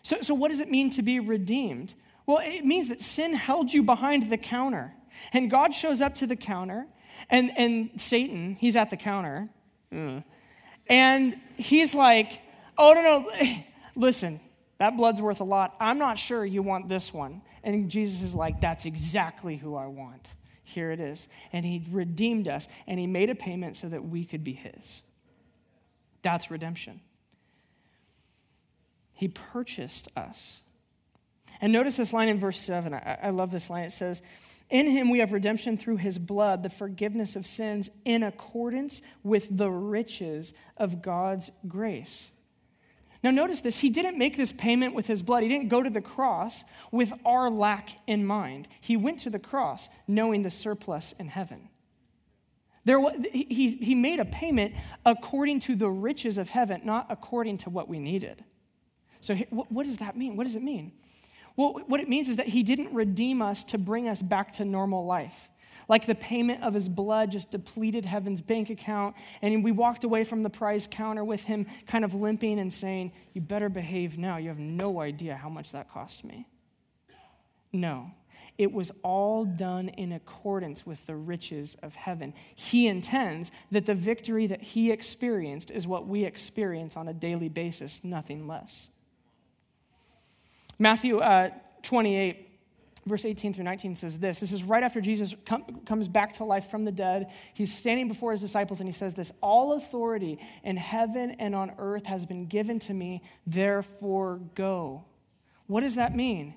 [0.04, 1.94] So, so what does it mean to be redeemed?
[2.26, 4.94] Well, it means that sin held you behind the counter.
[5.34, 6.88] And God shows up to the counter,
[7.30, 9.50] and, and Satan, he's at the counter,
[9.92, 10.24] mm,
[10.88, 12.40] and he's like,
[12.78, 13.64] oh, no, no,
[13.96, 14.40] listen,
[14.78, 15.76] that blood's worth a lot.
[15.80, 17.42] I'm not sure you want this one.
[17.64, 20.34] And Jesus is like, That's exactly who I want.
[20.64, 21.30] Here it is.
[21.54, 25.02] And he redeemed us, and he made a payment so that we could be his.
[26.22, 27.00] That's redemption.
[29.14, 30.62] He purchased us.
[31.62, 32.94] And notice this line in verse 7.
[32.94, 33.86] I, I love this line.
[33.86, 34.22] It says,
[34.70, 39.56] In him we have redemption through his blood, the forgiveness of sins in accordance with
[39.56, 42.30] the riches of God's grace.
[43.28, 43.80] Now, notice this.
[43.80, 45.44] He didn't make this payment with his blood.
[45.44, 46.64] He didn't go to the cross
[46.94, 48.70] with our lack in mind.
[48.80, 51.68] He went to the cross knowing the surplus in heaven.
[52.86, 53.02] There,
[53.34, 57.90] he, he made a payment according to the riches of heaven, not according to what
[57.90, 58.46] we needed.
[59.20, 60.38] So, what does that mean?
[60.38, 60.94] What does it mean?
[61.58, 64.64] Well, what it means is that he didn't redeem us to bring us back to
[64.64, 65.50] normal life
[65.88, 69.16] like the payment of his blood just depleted heaven's bank account.
[69.42, 73.12] And we walked away from the prize counter with him kind of limping and saying,
[73.34, 74.38] You better behave now.
[74.38, 76.48] You have no idea how much that cost me.
[77.72, 78.12] No.
[78.58, 82.34] It was all done in accordance with the riches of heaven.
[82.56, 87.50] He intends that the victory that he experienced is what we experience on a daily
[87.50, 88.90] basis, nothing less.
[90.80, 91.52] Matthew uh,
[91.84, 92.47] 28
[93.08, 94.40] verse 18 through 19 says this.
[94.40, 97.32] This is right after Jesus com- comes back to life from the dead.
[97.54, 101.74] He's standing before his disciples and he says this All authority in heaven and on
[101.78, 105.06] earth has been given to me, therefore go.
[105.68, 106.56] What does that mean?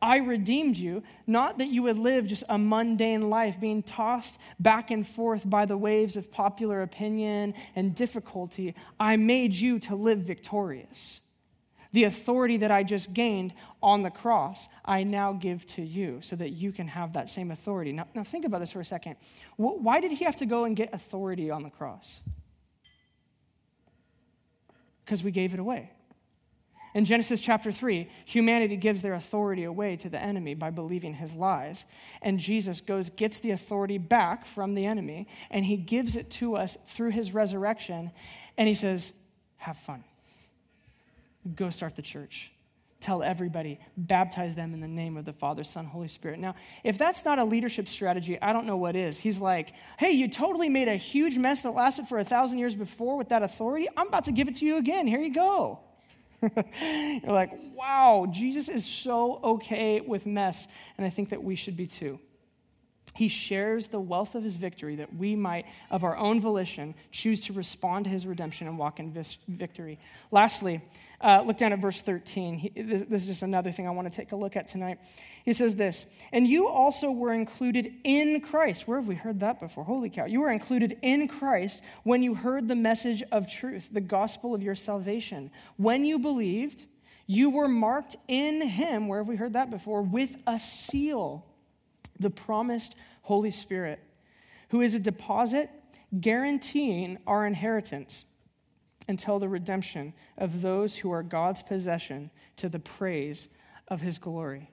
[0.00, 4.90] I redeemed you, not that you would live just a mundane life, being tossed back
[4.90, 8.74] and forth by the waves of popular opinion and difficulty.
[9.00, 11.20] I made you to live victorious.
[11.92, 16.36] The authority that I just gained on the cross, I now give to you so
[16.36, 17.92] that you can have that same authority.
[17.92, 19.16] Now, now think about this for a second.
[19.56, 22.20] Why did he have to go and get authority on the cross?
[25.04, 25.90] Because we gave it away.
[26.94, 31.34] In Genesis chapter 3, humanity gives their authority away to the enemy by believing his
[31.34, 31.84] lies.
[32.22, 36.56] And Jesus goes, gets the authority back from the enemy, and he gives it to
[36.56, 38.10] us through his resurrection.
[38.56, 39.12] And he says,
[39.58, 40.02] Have fun
[41.54, 42.52] go start the church.
[43.00, 46.40] Tell everybody, baptize them in the name of the Father, Son, Holy Spirit.
[46.40, 49.16] Now, if that's not a leadership strategy, I don't know what is.
[49.16, 52.74] He's like, hey, you totally made a huge mess that lasted for a thousand years
[52.74, 53.86] before with that authority.
[53.96, 55.06] I'm about to give it to you again.
[55.06, 55.78] Here you go.
[56.42, 60.66] You're like, wow, Jesus is so okay with mess.
[60.96, 62.18] And I think that we should be too.
[63.18, 67.40] He shares the wealth of his victory that we might, of our own volition, choose
[67.46, 69.12] to respond to his redemption and walk in
[69.48, 69.98] victory.
[70.30, 70.80] Lastly,
[71.20, 72.58] uh, look down at verse 13.
[72.58, 75.00] He, this, this, is just another thing I want to take a look at tonight.
[75.44, 78.86] He says this, and you also were included in Christ.
[78.86, 79.82] Where have we heard that before?
[79.82, 80.26] Holy cow.
[80.26, 84.62] You were included in Christ when you heard the message of truth, the gospel of
[84.62, 85.50] your salvation.
[85.76, 86.86] When you believed,
[87.26, 91.47] you were marked in him, where have we heard that before, with a seal,
[92.18, 94.00] the promised Holy Spirit,
[94.70, 95.70] who is a deposit
[96.20, 98.24] guaranteeing our inheritance
[99.08, 103.48] until the redemption of those who are God's possession to the praise
[103.88, 104.70] of his glory.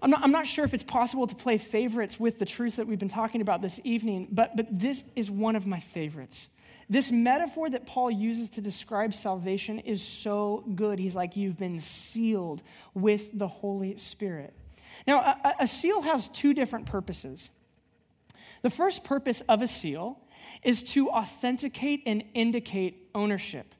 [0.00, 2.86] I'm not, I'm not sure if it's possible to play favorites with the truth that
[2.86, 6.48] we've been talking about this evening, but, but this is one of my favorites.
[6.90, 10.98] This metaphor that Paul uses to describe salvation is so good.
[10.98, 14.54] He's like, You've been sealed with the Holy Spirit.
[15.06, 17.50] Now, a, a seal has two different purposes.
[18.62, 20.18] The first purpose of a seal
[20.62, 23.74] is to authenticate and indicate ownership.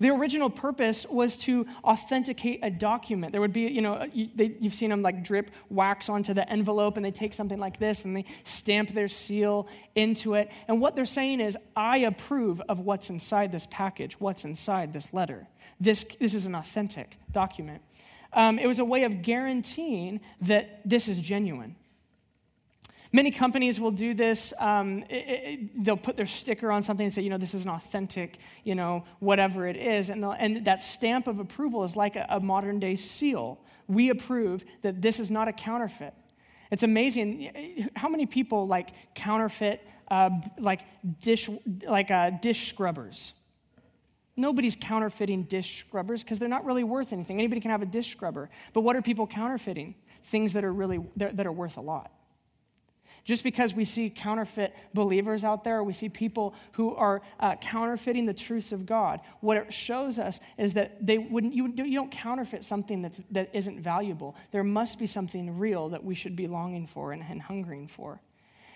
[0.00, 3.32] The original purpose was to authenticate a document.
[3.32, 4.28] There would be, you know, uh, you,
[4.62, 8.04] have seen them like drip wax onto the envelope and they take something like this
[8.04, 10.50] and they stamp their seal into it.
[10.68, 15.12] And what they're saying is, I approve of what's inside this package, what's inside this
[15.12, 15.48] letter.
[15.80, 17.82] This, this is an authentic document.
[18.32, 21.76] Um, it was a way of guaranteeing that this is genuine.
[23.12, 24.52] Many companies will do this.
[24.60, 27.64] Um, it, it, they'll put their sticker on something and say, you know, this is
[27.64, 30.10] an authentic, you know, whatever it is.
[30.10, 33.60] And, and that stamp of approval is like a, a modern day seal.
[33.86, 36.12] We approve that this is not a counterfeit.
[36.70, 40.82] It's amazing how many people like counterfeit, uh, like
[41.18, 41.48] dish,
[41.86, 43.32] like uh, dish scrubbers.
[44.38, 47.38] Nobody's counterfeiting dish scrubbers because they're not really worth anything.
[47.38, 48.48] Anybody can have a dish scrubber.
[48.72, 49.96] But what are people counterfeiting?
[50.22, 52.12] Things that are really that are worth a lot.
[53.24, 58.24] Just because we see counterfeit believers out there, we see people who are uh, counterfeiting
[58.24, 62.10] the truths of God, what it shows us is that they wouldn't, you, you don't
[62.10, 64.34] counterfeit something that's, that isn't valuable.
[64.50, 68.22] There must be something real that we should be longing for and, and hungering for.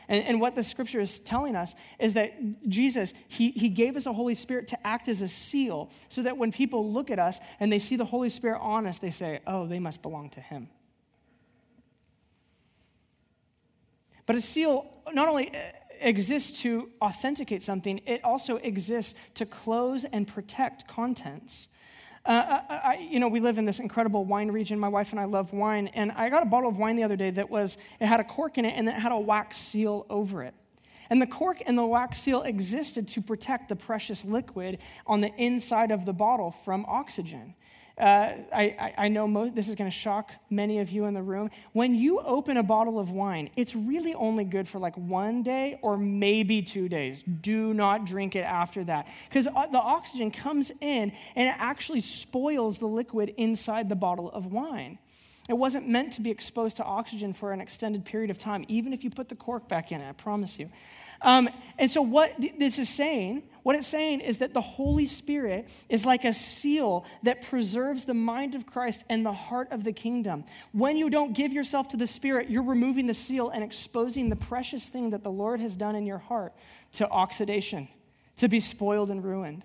[0.08, 4.06] And, and, what the scripture is telling us is that Jesus, he, he gave us
[4.06, 7.40] a Holy Spirit to act as a seal so that when people look at us
[7.60, 10.40] and they see the Holy Spirit on us, they say, oh, they must belong to
[10.40, 10.68] him.
[14.26, 15.58] But a seal not only uh,
[16.00, 21.68] exists to authenticate something, it also exists to close and protect contents.
[22.24, 24.78] Uh, I, I, you know, we live in this incredible wine region.
[24.78, 25.88] My wife and I love wine.
[25.88, 28.24] And I got a bottle of wine the other day that was, it had a
[28.24, 30.54] cork in it and it had a wax seal over it.
[31.10, 35.34] And the cork and the wax seal existed to protect the precious liquid on the
[35.36, 37.54] inside of the bottle from oxygen.
[38.02, 41.22] Uh, I, I, know most, this is going to shock many of you in the
[41.22, 41.50] room.
[41.72, 45.78] When you open a bottle of wine, it's really only good for like one day
[45.82, 47.22] or maybe two days.
[47.22, 52.00] Do not drink it after that because uh, the oxygen comes in and it actually
[52.00, 54.98] spoils the liquid inside the bottle of wine.
[55.48, 58.92] It wasn't meant to be exposed to oxygen for an extended period of time, even
[58.92, 60.70] if you put the cork back in it, I promise you.
[61.20, 61.48] Um,
[61.78, 66.04] and so, what this is saying, what it's saying is that the Holy Spirit is
[66.04, 70.44] like a seal that preserves the mind of Christ and the heart of the kingdom.
[70.72, 74.36] When you don't give yourself to the Spirit, you're removing the seal and exposing the
[74.36, 76.54] precious thing that the Lord has done in your heart
[76.92, 77.88] to oxidation,
[78.36, 79.64] to be spoiled and ruined.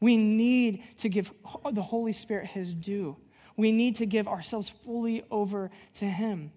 [0.00, 1.32] We need to give
[1.70, 3.16] the Holy Spirit his due.
[3.56, 6.52] We need to give ourselves fully over to him.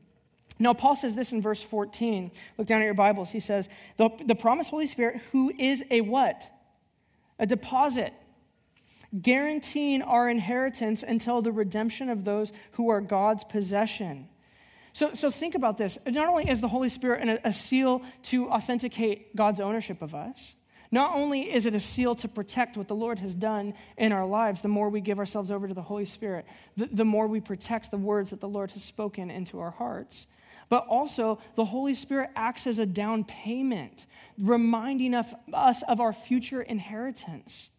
[0.60, 2.32] Now, Paul says this in verse 14.
[2.58, 3.32] Look down at your Bibles.
[3.32, 6.50] He says, the, the promised Holy Spirit, who is a what?
[7.40, 8.14] A deposit,
[9.22, 14.28] guaranteeing our inheritance until the redemption of those who are God's possession.
[14.94, 15.98] So, so think about this.
[16.06, 20.56] Not only is the Holy Spirit a, a seal to authenticate God's ownership of us,
[20.92, 24.26] not only is it a seal to protect what the Lord has done in our
[24.26, 27.40] lives, the more we give ourselves over to the Holy Spirit, the, the more we
[27.40, 30.26] protect the words that the Lord has spoken into our hearts
[30.70, 34.06] but also the Holy Spirit acts as a down payment,
[34.38, 37.70] reminding us of our future inheritance.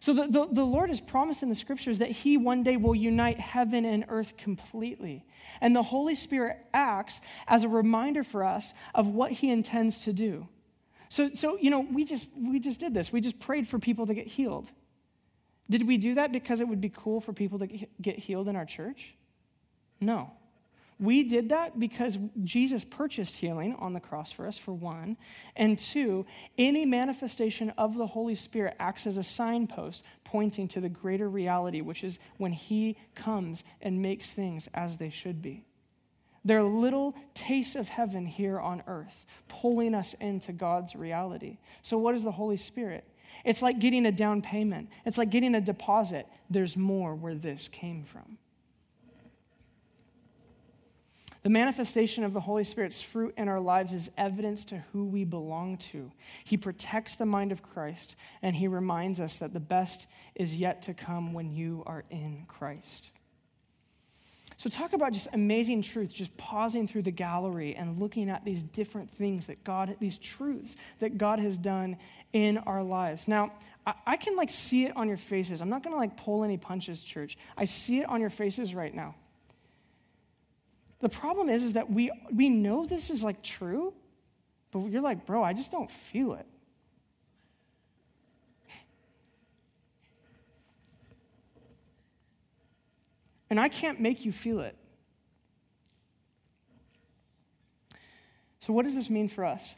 [0.00, 2.94] So the, the, the, Lord has promised in the scriptures that He one day will
[2.94, 5.26] unite heaven and earth completely.
[5.60, 10.14] And the Holy Spirit acts as a reminder for us of what He intends to
[10.14, 10.48] do.
[11.10, 13.12] So, so you know, we just we just did this.
[13.12, 14.70] We just prayed for people to get healed.
[15.68, 17.66] Did we do that because it would be cool for people to
[18.00, 19.14] get healed in our church?
[20.00, 20.32] No.
[21.00, 25.16] We did that because Jesus purchased healing on the cross for us, for one.
[25.56, 26.26] And two,
[26.58, 31.80] any manifestation of the Holy Spirit acts as a signpost pointing to the greater reality,
[31.80, 35.64] which is when He comes and makes things as they should be.
[36.44, 41.58] They're little taste of heaven here on earth, pulling us into God's reality.
[41.80, 43.04] So, what is the Holy Spirit?
[43.44, 46.26] It's like getting a down payment, it's like getting a deposit.
[46.50, 48.36] There's more where this came from.
[51.42, 55.24] The manifestation of the Holy Spirit's fruit in our lives is evidence to who we
[55.24, 56.12] belong to.
[56.44, 60.82] He protects the mind of Christ, and he reminds us that the best is yet
[60.82, 63.10] to come when you are in Christ.
[64.58, 68.62] So, talk about just amazing truths, just pausing through the gallery and looking at these
[68.62, 71.96] different things that God, these truths that God has done
[72.34, 73.26] in our lives.
[73.26, 73.52] Now,
[74.06, 75.62] I can like see it on your faces.
[75.62, 77.38] I'm not gonna like pull any punches, church.
[77.56, 79.14] I see it on your faces right now.
[81.00, 83.94] The problem is, is that we, we know this is like true,
[84.70, 86.46] but you're like, bro, I just don't feel it.
[93.48, 94.76] And I can't make you feel it.
[98.60, 99.74] So, what does this mean for us?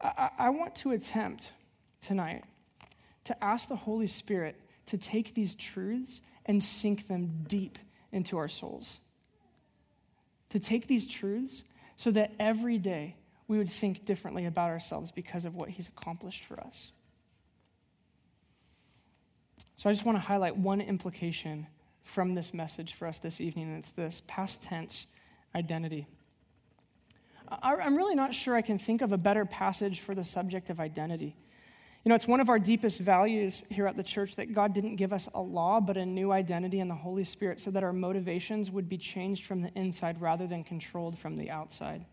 [0.00, 1.52] I, I want to attempt
[2.02, 2.42] tonight
[3.24, 4.56] to ask the Holy Spirit
[4.86, 7.78] to take these truths and sink them deep
[8.10, 8.98] into our souls
[10.50, 11.62] to take these truths
[11.96, 13.16] so that every day
[13.48, 16.92] we would think differently about ourselves because of what he's accomplished for us.
[19.76, 21.66] So I just want to highlight one implication
[22.02, 25.06] from this message for us this evening, and it's this past tense
[25.54, 26.06] identity.
[27.62, 30.78] I'm really not sure I can think of a better passage for the subject of
[30.78, 31.36] identity.
[32.04, 34.96] You know, it's one of our deepest values here at the church that God didn't
[34.96, 37.92] give us a law, but a new identity in the Holy Spirit so that our
[37.92, 42.06] motivations would be changed from the inside rather than controlled from the outside.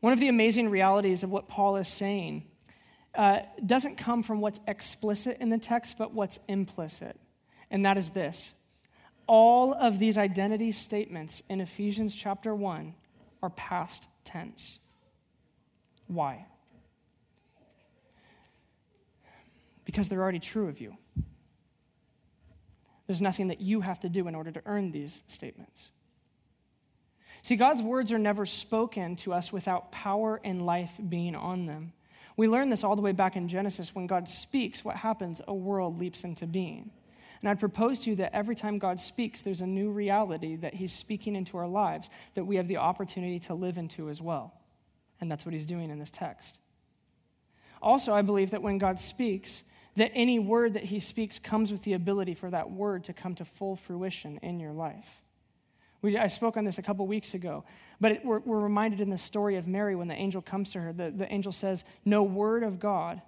[0.00, 2.44] One of the amazing realities of what Paul is saying
[3.14, 7.18] uh, doesn't come from what's explicit in the text, but what's implicit.
[7.70, 8.54] And that is this
[9.26, 12.94] all of these identity statements in Ephesians chapter 1
[13.42, 14.78] are past tense.
[16.06, 16.46] Why?
[19.86, 20.98] Because they're already true of you.
[23.06, 25.88] There's nothing that you have to do in order to earn these statements.
[27.42, 31.92] See, God's words are never spoken to us without power and life being on them.
[32.36, 33.94] We learn this all the way back in Genesis.
[33.94, 35.40] When God speaks, what happens?
[35.46, 36.90] A world leaps into being.
[37.40, 40.74] And I'd propose to you that every time God speaks, there's a new reality that
[40.74, 44.52] He's speaking into our lives that we have the opportunity to live into as well.
[45.20, 46.58] And that's what He's doing in this text.
[47.80, 49.62] Also, I believe that when God speaks,
[49.96, 53.34] that any word that He speaks comes with the ability for that word to come
[53.36, 55.22] to full fruition in your life.
[56.02, 57.64] We, I spoke on this a couple weeks ago,
[58.00, 60.80] but it, we're, we're, reminded in the story of Mary when the angel comes to
[60.80, 63.22] her, the, the angel says, No word of God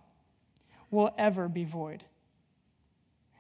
[0.91, 2.05] will ever be void.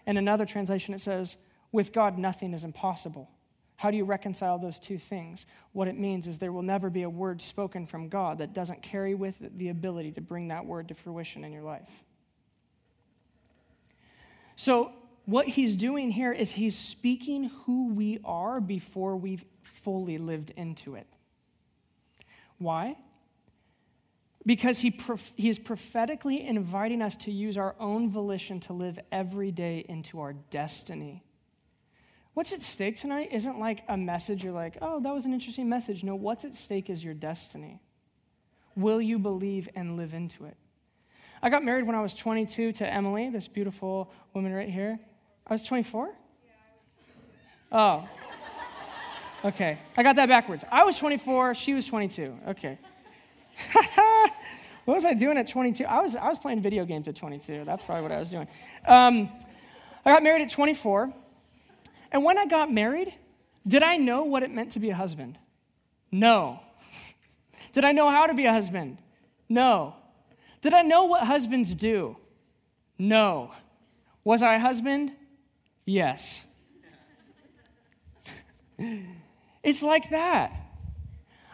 [0.07, 1.37] In another translation, it says,
[1.71, 3.31] With God, nothing is impossible.
[3.77, 5.47] How do you reconcile those two things?
[5.73, 8.83] What it means is there will never be a word spoken from God that doesn't
[8.83, 12.05] carry with it the ability to bring that word to fruition in your life.
[14.59, 14.91] So,
[15.25, 20.97] what he's doing here is he's speaking who we are before we've fully lived into
[20.97, 21.07] it.
[22.59, 22.97] Why?
[24.49, 28.99] because he, prof- he is prophetically inviting us to use our own volition to live
[29.13, 31.23] every day into our destiny.
[32.33, 35.69] What's at stake tonight isn't like a message you're like, oh, that was an interesting
[35.69, 36.03] message.
[36.03, 37.83] No, what's at stake is your destiny.
[38.75, 40.57] Will you believe and live into it?
[41.43, 44.99] I got married when I was 22 to Emily, this beautiful woman right here.
[45.47, 46.15] I was 24?
[47.71, 48.09] Oh.
[49.45, 49.79] Okay.
[49.97, 50.65] I got that backwards.
[50.71, 52.37] I was 24, she was 22.
[52.49, 52.79] Okay.
[54.85, 55.85] what was I doing at 22?
[55.85, 57.65] I was, I was playing video games at 22.
[57.65, 58.49] That's probably what I was doing.
[58.87, 59.31] Um,
[60.05, 61.13] I got married at 24.
[62.11, 63.15] And when I got married,
[63.67, 65.39] did I know what it meant to be a husband?
[66.11, 66.61] No.
[67.73, 68.97] Did I know how to be a husband?
[69.47, 69.95] No.
[70.61, 72.17] Did I know what husbands do?
[72.99, 73.53] No.
[74.25, 75.13] Was I a husband?
[75.87, 76.45] Yes.
[79.63, 80.53] it's like that.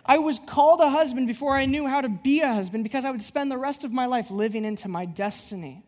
[0.07, 3.11] I was called a husband before I knew how to be a husband because I
[3.11, 5.84] would spend the rest of my life living into my destiny.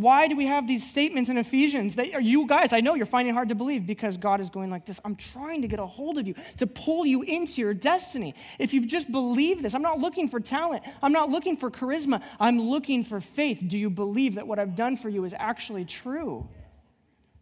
[0.00, 3.04] Why do we have these statements in Ephesians that are you guys, I know you're
[3.04, 4.98] finding hard to believe because God is going like this.
[5.04, 8.34] I'm trying to get a hold of you to pull you into your destiny.
[8.58, 10.84] If you've just believed this, I'm not looking for talent.
[11.02, 12.22] I'm not looking for charisma.
[12.40, 13.62] I'm looking for faith.
[13.66, 16.48] Do you believe that what I've done for you is actually true?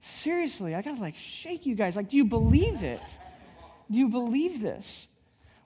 [0.01, 1.95] Seriously, I gotta like shake you guys.
[1.95, 3.19] Like, do you believe it?
[3.89, 5.07] Do you believe this?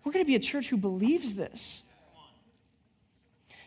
[0.04, 1.82] We're to be a church who believes this.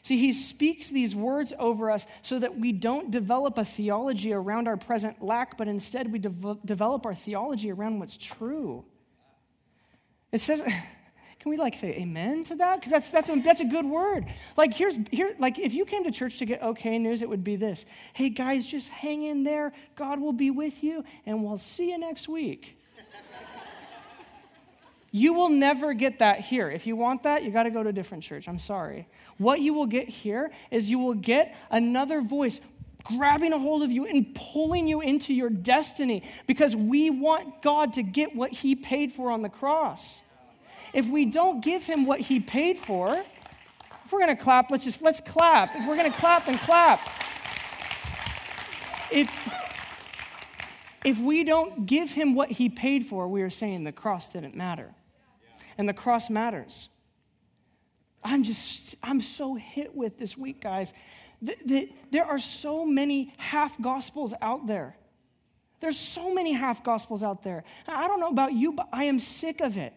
[0.05, 4.67] See, he speaks these words over us so that we don't develop a theology around
[4.67, 8.85] our present lack, but instead we de- develop our theology around what's true.
[10.31, 10.61] It says,
[11.39, 12.75] can we like say amen to that?
[12.75, 14.27] Because that's, that's, that's a good word.
[14.55, 17.43] Like, here's, here, like, if you came to church to get okay news, it would
[17.43, 19.73] be this Hey, guys, just hang in there.
[19.95, 22.77] God will be with you, and we'll see you next week.
[25.15, 26.69] You will never get that here.
[26.69, 28.49] If you want that, you got to go to a different church.
[28.49, 29.07] I'm sorry.
[29.37, 32.59] What you will get here is you will get another voice
[33.05, 37.93] grabbing a hold of you and pulling you into your destiny because we want God
[37.93, 40.19] to get what he paid for on the cross.
[40.91, 44.83] If we don't give him what he paid for, if we're going to clap, let's
[44.83, 45.77] just let's clap.
[45.77, 46.99] If we're going to clap, then clap.
[49.09, 49.31] If
[51.05, 54.55] if we don't give him what he paid for, we are saying the cross didn't
[54.55, 54.93] matter
[55.77, 56.89] and the cross matters.
[58.23, 60.93] I'm just, I'm so hit with this week, guys.
[61.41, 64.97] The, the, there are so many half gospels out there.
[65.79, 67.63] There's so many half gospels out there.
[67.87, 69.93] I don't know about you, but I am sick of it.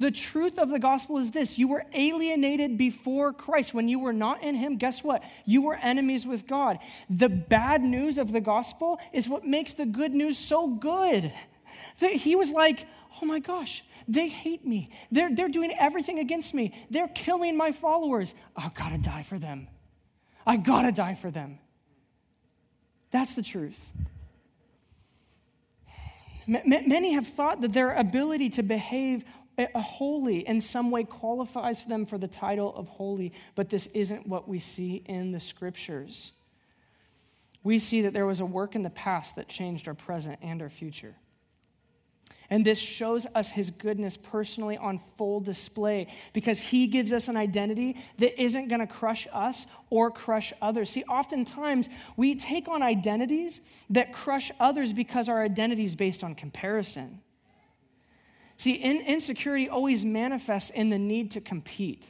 [0.00, 3.74] The truth of the gospel is this you were alienated before Christ.
[3.74, 5.22] When you were not in Him, guess what?
[5.44, 6.78] You were enemies with God.
[7.10, 11.32] The bad news of the gospel is what makes the good news so good.
[11.98, 12.86] That he was like,
[13.20, 14.90] oh my gosh, they hate me.
[15.12, 16.74] They're, they're doing everything against me.
[16.90, 18.34] They're killing my followers.
[18.56, 19.68] I gotta die for them.
[20.46, 21.58] I gotta die for them.
[23.10, 23.92] That's the truth.
[26.46, 29.26] many have thought that their ability to behave
[29.58, 33.86] eh, uh, holy in some way qualifies them for the title of holy, but this
[33.88, 36.32] isn't what we see in the scriptures.
[37.62, 40.62] We see that there was a work in the past that changed our present and
[40.62, 41.14] our future.
[42.50, 47.36] And this shows us his goodness personally on full display because he gives us an
[47.36, 50.88] identity that isn't going to crush us or crush others.
[50.88, 56.34] See, oftentimes we take on identities that crush others because our identity is based on
[56.34, 57.20] comparison.
[58.56, 62.08] See, in, insecurity always manifests in the need to compete.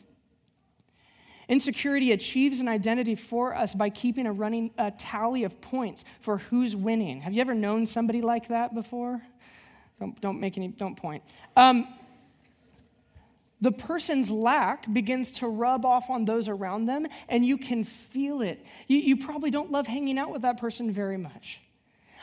[1.49, 6.39] Insecurity achieves an identity for us by keeping a running a tally of points for
[6.39, 7.22] who's winning.
[7.22, 9.22] Have you ever known somebody like that before?
[10.01, 11.22] Don't, don't make any, don't point.
[11.57, 11.86] Um,
[13.61, 18.40] the person's lack begins to rub off on those around them, and you can feel
[18.40, 18.64] it.
[18.86, 21.61] You, you probably don't love hanging out with that person very much.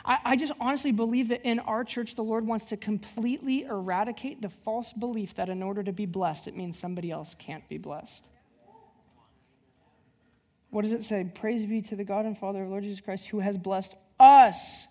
[0.04, 4.40] I, I just honestly believe that in our church, the Lord wants to completely eradicate
[4.40, 7.76] the false belief that in order to be blessed, it means somebody else can't be
[7.76, 8.26] blessed.
[10.70, 11.30] What does it say?
[11.34, 14.86] Praise be to the God and Father of Lord Jesus Christ, who has blessed us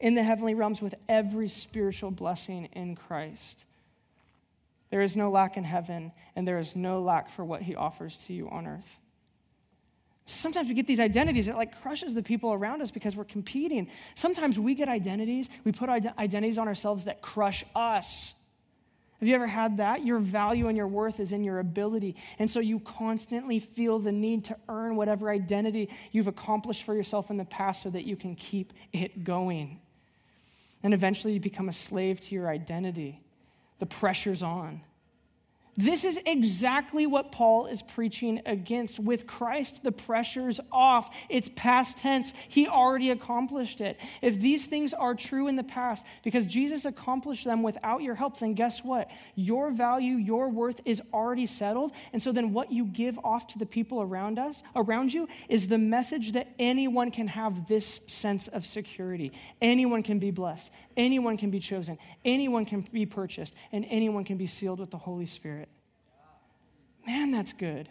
[0.00, 3.64] in the heavenly realms with every spiritual blessing in Christ.
[4.90, 8.16] There is no lack in heaven, and there is no lack for what he offers
[8.26, 8.98] to you on earth.
[10.24, 13.88] Sometimes we get these identities that like crushes the people around us because we're competing.
[14.14, 18.34] Sometimes we get identities, we put identities on ourselves that crush us.
[19.20, 20.04] Have you ever had that?
[20.04, 22.14] Your value and your worth is in your ability.
[22.38, 27.30] And so you constantly feel the need to earn whatever identity you've accomplished for yourself
[27.30, 29.80] in the past so that you can keep it going.
[30.82, 33.20] And eventually you become a slave to your identity.
[33.78, 34.82] The pressure's on.
[35.78, 38.98] This is exactly what Paul is preaching against.
[38.98, 41.16] With Christ, the pressure's off.
[41.28, 42.34] It's past tense.
[42.48, 43.96] He already accomplished it.
[44.20, 48.40] If these things are true in the past, because Jesus accomplished them without your help,
[48.40, 49.08] then guess what?
[49.36, 51.92] Your value, your worth is already settled.
[52.12, 55.68] And so then what you give off to the people around us, around you, is
[55.68, 59.30] the message that anyone can have this sense of security.
[59.62, 60.70] Anyone can be blessed.
[60.96, 61.98] Anyone can be chosen.
[62.24, 63.54] Anyone can be purchased.
[63.70, 65.67] And anyone can be sealed with the Holy Spirit.
[67.08, 67.88] Man, that's good.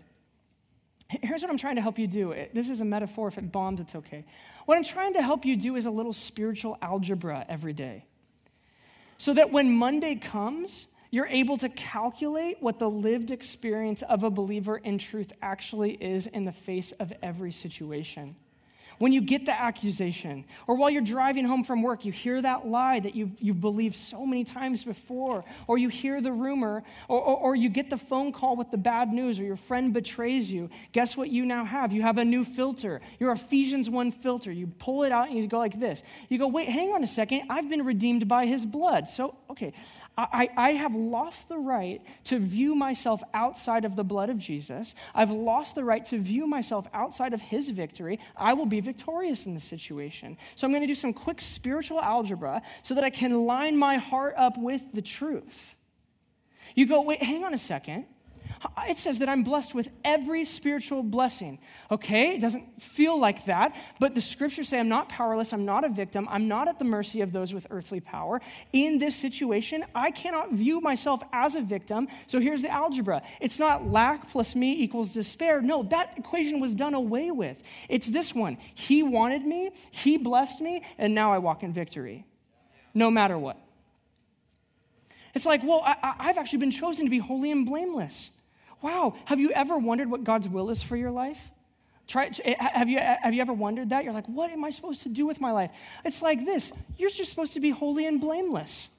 [1.10, 2.36] Here's what I'm trying to help you do.
[2.54, 3.28] This is a metaphor.
[3.28, 4.24] If it bombs, it's okay.
[4.68, 8.06] What I'm trying to help you do is a little spiritual algebra every day.
[9.18, 14.30] So that when Monday comes, you're able to calculate what the lived experience of a
[14.30, 18.36] believer in truth actually is in the face of every situation
[19.00, 22.68] when you get the accusation, or while you're driving home from work, you hear that
[22.68, 27.22] lie that you've, you've believed so many times before, or you hear the rumor, or,
[27.22, 30.52] or, or you get the phone call with the bad news, or your friend betrays
[30.52, 31.92] you, guess what you now have?
[31.94, 34.52] You have a new filter, your Ephesians 1 filter.
[34.52, 36.04] You pull it out and you go like this.
[36.30, 39.10] You go, wait, hang on a second, I've been redeemed by his blood.
[39.10, 39.74] So, okay,
[40.18, 44.96] I, I have lost the right to view myself outside of the blood of Jesus.
[45.14, 48.20] I've lost the right to view myself outside of his victory.
[48.36, 50.36] I will be victorious in this situation.
[50.56, 53.98] So I'm going to do some quick spiritual algebra so that I can line my
[53.98, 55.76] heart up with the truth.
[56.74, 58.06] You go, wait, hang on a second.
[58.88, 61.60] It says that I'm blessed with every spiritual blessing.
[61.92, 65.84] Okay, it doesn't feel like that, but the scriptures say I'm not powerless, I'm not
[65.84, 68.42] a victim, I'm not at the mercy of those with earthly power.
[68.74, 72.08] In this situation, I cannot view myself as a victim.
[72.28, 75.62] So here's the algebra it's not lack plus me equals despair.
[75.62, 77.62] No, that equation was done away with.
[77.90, 82.26] It's this one He wanted me, He blessed me, and now I walk in victory,
[82.94, 83.58] no matter what.
[85.34, 88.32] It's like, well, I, have actually been chosen to be holy and blameless.
[88.82, 91.52] Wow, have you ever wondered what God's will is for your life?
[92.08, 94.04] Try, eh, have, you, have you ever wondered that?
[94.04, 95.72] You're like, what am I supposed to do with my life?
[96.06, 98.90] It's like this you're just supposed to be holy and blameless.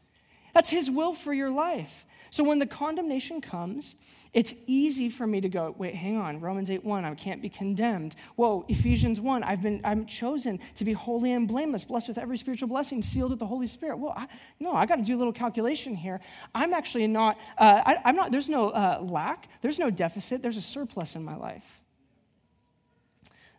[0.54, 2.04] That's His will for your life.
[2.30, 3.94] So when the condemnation comes,
[4.34, 7.48] it's easy for me to go, wait, hang on, Romans 8 1, I can't be
[7.48, 8.14] condemned.
[8.36, 12.36] Whoa, Ephesians 1, I've been I'm chosen to be holy and blameless, blessed with every
[12.36, 13.98] spiritual blessing, sealed with the Holy Spirit.
[13.98, 14.14] Well,
[14.60, 16.20] no, I got to do a little calculation here.
[16.54, 20.58] I'm actually not, uh, I, am not, there's no uh, lack, there's no deficit, there's
[20.58, 21.80] a surplus in my life.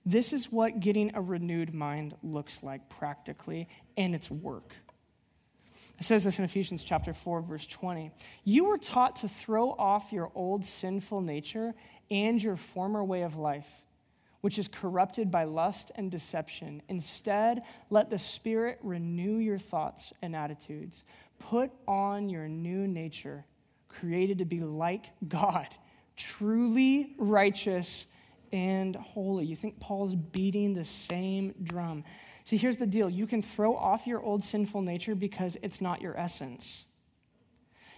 [0.05, 3.67] This is what getting a renewed mind looks like practically,
[3.97, 4.73] and it's work.
[5.99, 8.11] It says this in Ephesians chapter 4, verse 20.
[8.45, 11.73] You were taught to throw off your old sinful nature
[12.09, 13.83] and your former way of life,
[14.39, 16.81] which is corrupted by lust and deception.
[16.87, 21.03] Instead, let the Spirit renew your thoughts and attitudes.
[21.37, 23.43] Put on your new nature,
[23.89, 25.67] created to be like God,
[26.15, 28.07] truly righteous
[28.53, 29.45] and holy.
[29.45, 32.05] You think Paul's beating the same drum.
[32.43, 36.01] See, here's the deal you can throw off your old sinful nature because it's not
[36.01, 36.85] your essence.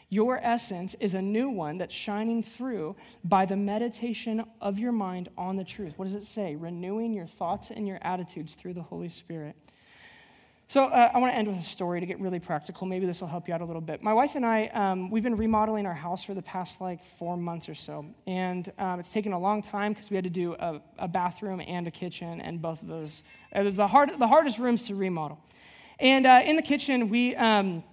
[0.10, 5.30] Your essence is a new one that's shining through by the meditation of your mind
[5.38, 5.94] on the truth.
[5.96, 6.58] What does it say?
[6.58, 9.56] Renewing your thoughts and your attitudes through the Holy Spirit.
[10.72, 12.88] So uh, I want to end with a story to get really practical.
[12.88, 14.02] Maybe this will help you out a little bit.
[14.02, 17.36] My wife and I, um, we've been remodeling our house for the past like four
[17.36, 20.54] months or so, and um, it's taken a long time because we had to do
[20.54, 24.28] a, a, bathroom and a kitchen, and both of those it was the hard, the
[24.30, 25.44] hardest rooms to remodel.
[26.00, 27.36] And uh, in the kitchen, we.
[27.36, 27.84] Um,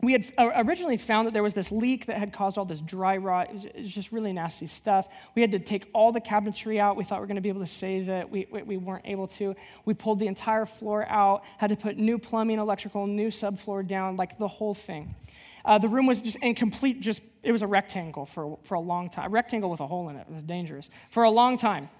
[0.00, 3.16] we had originally found that there was this leak that had caused all this dry
[3.16, 3.48] rot.
[3.48, 5.08] It was, it was, just really nasty stuff.
[5.34, 6.96] We had to take all the cabinetry out.
[6.96, 8.30] We thought we were going to be able to save it.
[8.30, 9.56] We, we, we, weren't able to.
[9.86, 14.14] We pulled the entire floor out, had to put new plumbing, electrical, new subfloor down,
[14.14, 15.16] like the whole thing.
[15.64, 19.10] Uh, the room was just incomplete, just, it was a rectangle for, for a long
[19.10, 19.26] time.
[19.26, 20.26] A rectangle with a hole in it.
[20.28, 20.90] It was dangerous.
[21.10, 21.90] For a long time.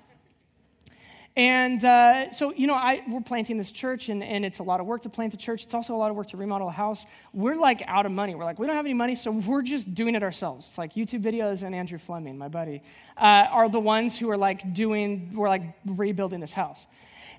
[1.39, 4.80] And uh, so, you know, I, we're planting this church, and, and it's a lot
[4.80, 5.62] of work to plant a church.
[5.62, 7.07] It's also a lot of work to remodel a house.
[7.32, 8.34] We're like out of money.
[8.34, 10.66] We're like, we don't have any money, so we're just doing it ourselves.
[10.66, 12.82] It's like YouTube videos and Andrew Fleming, my buddy,
[13.16, 16.89] uh, are the ones who are like doing, we're like rebuilding this house.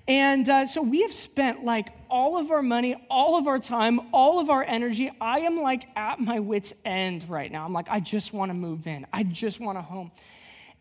[0.08, 4.00] And uh, so we have spent like all of our money, all of our time,
[4.14, 5.10] all of our energy.
[5.20, 7.66] I am like at my wits' end right now.
[7.66, 9.06] I'm like, I just want to move in.
[9.12, 10.10] I just want a home.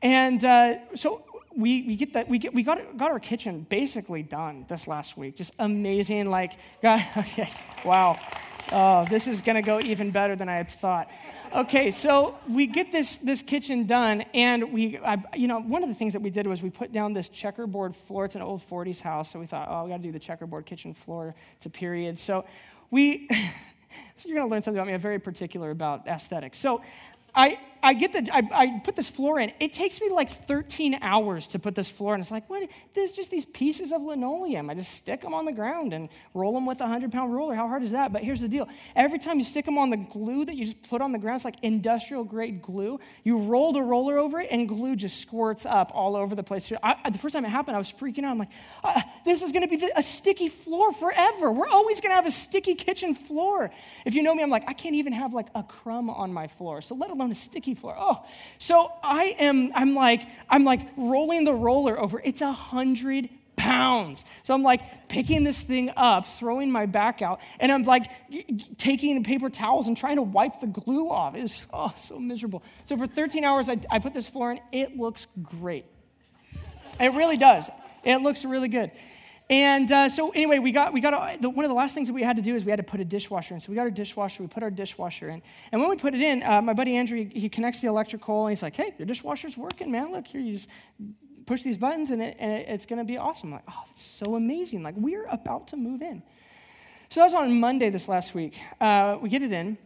[0.01, 1.25] And uh, so
[1.55, 5.17] we, we get that we get we got got our kitchen basically done this last
[5.17, 5.35] week.
[5.35, 6.29] Just amazing.
[6.29, 7.51] Like, got okay,
[7.83, 8.19] wow.
[8.71, 11.09] Oh, this is gonna go even better than I had thought.
[11.55, 15.89] Okay, so we get this this kitchen done, and we, I, you know, one of
[15.89, 18.25] the things that we did was we put down this checkerboard floor.
[18.25, 20.67] It's an old 40s house, so we thought, oh, we got to do the checkerboard
[20.67, 21.33] kitchen floor.
[21.55, 22.19] It's a period.
[22.19, 22.45] So
[22.91, 23.27] we,
[24.15, 24.93] so you're gonna learn something about me.
[24.93, 26.59] I'm very particular about aesthetics.
[26.59, 26.83] So
[27.33, 29.51] I, I get the, I, I, put this floor in.
[29.59, 32.21] It takes me like 13 hours to put this floor in.
[32.21, 32.69] It's like, what?
[32.93, 34.69] There's just these pieces of linoleum.
[34.69, 37.55] I just stick them on the ground and roll them with a 100 pound roller.
[37.55, 38.11] How hard is that?
[38.11, 40.89] But here's the deal every time you stick them on the glue that you just
[40.89, 42.99] put on the ground, it's like industrial grade glue.
[43.23, 46.71] You roll the roller over it and glue just squirts up all over the place.
[46.83, 48.31] I, the first time it happened, I was freaking out.
[48.31, 48.51] I'm like,
[48.83, 51.51] uh, this is going to be a sticky floor forever.
[51.51, 53.71] We're always going to have a sticky kitchen floor.
[54.05, 56.47] If you know me, I'm like, I can't even have like a crumb on my
[56.47, 57.95] floor, so let alone a sticky floor.
[57.97, 58.25] Oh,
[58.57, 62.21] so I am, I'm like, I'm like rolling the roller over.
[62.23, 64.23] It's a hundred pounds.
[64.43, 68.09] So I'm like picking this thing up, throwing my back out, and I'm like
[68.77, 71.35] taking the paper towels and trying to wipe the glue off.
[71.35, 72.63] It was oh, so miserable.
[72.85, 74.59] So for 13 hours, I, I put this floor in.
[74.71, 75.85] It looks great.
[76.99, 77.69] It really does.
[78.03, 78.91] It looks really good.
[79.49, 82.07] And uh, so anyway, we got we got a, the, one of the last things
[82.07, 83.59] that we had to do is we had to put a dishwasher in.
[83.59, 85.41] So we got our dishwasher, we put our dishwasher in,
[85.71, 88.45] and when we put it in, uh, my buddy Andrew he, he, connects the electrical,
[88.45, 90.11] and he's like, "Hey, your dishwasher's working, man.
[90.11, 90.69] Look here, you just
[91.47, 93.83] push these buttons, and, it, and it, it's going to be awesome." I'm like, oh,
[93.87, 94.83] that's so amazing!
[94.83, 96.21] Like we're about to move in.
[97.09, 98.59] So that was on Monday this last week.
[98.79, 99.79] Uh, we get it in,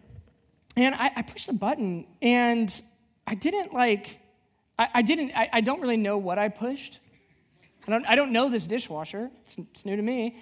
[0.76, 2.82] and I, I pushed a button, and
[3.26, 4.20] I didn't like,
[4.78, 7.00] I, I didn't, I, I don't really know what I pushed.
[7.88, 10.38] I don't, I don't know this dishwasher, it's, it's new to me.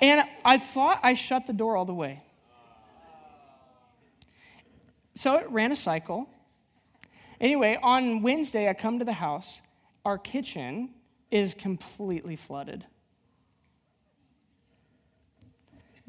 [0.00, 2.22] And I thought I shut the door all the way.
[5.14, 6.28] So it ran a cycle.
[7.38, 9.60] Anyway, on Wednesday, I come to the house.
[10.06, 10.90] Our kitchen
[11.30, 12.86] is completely flooded.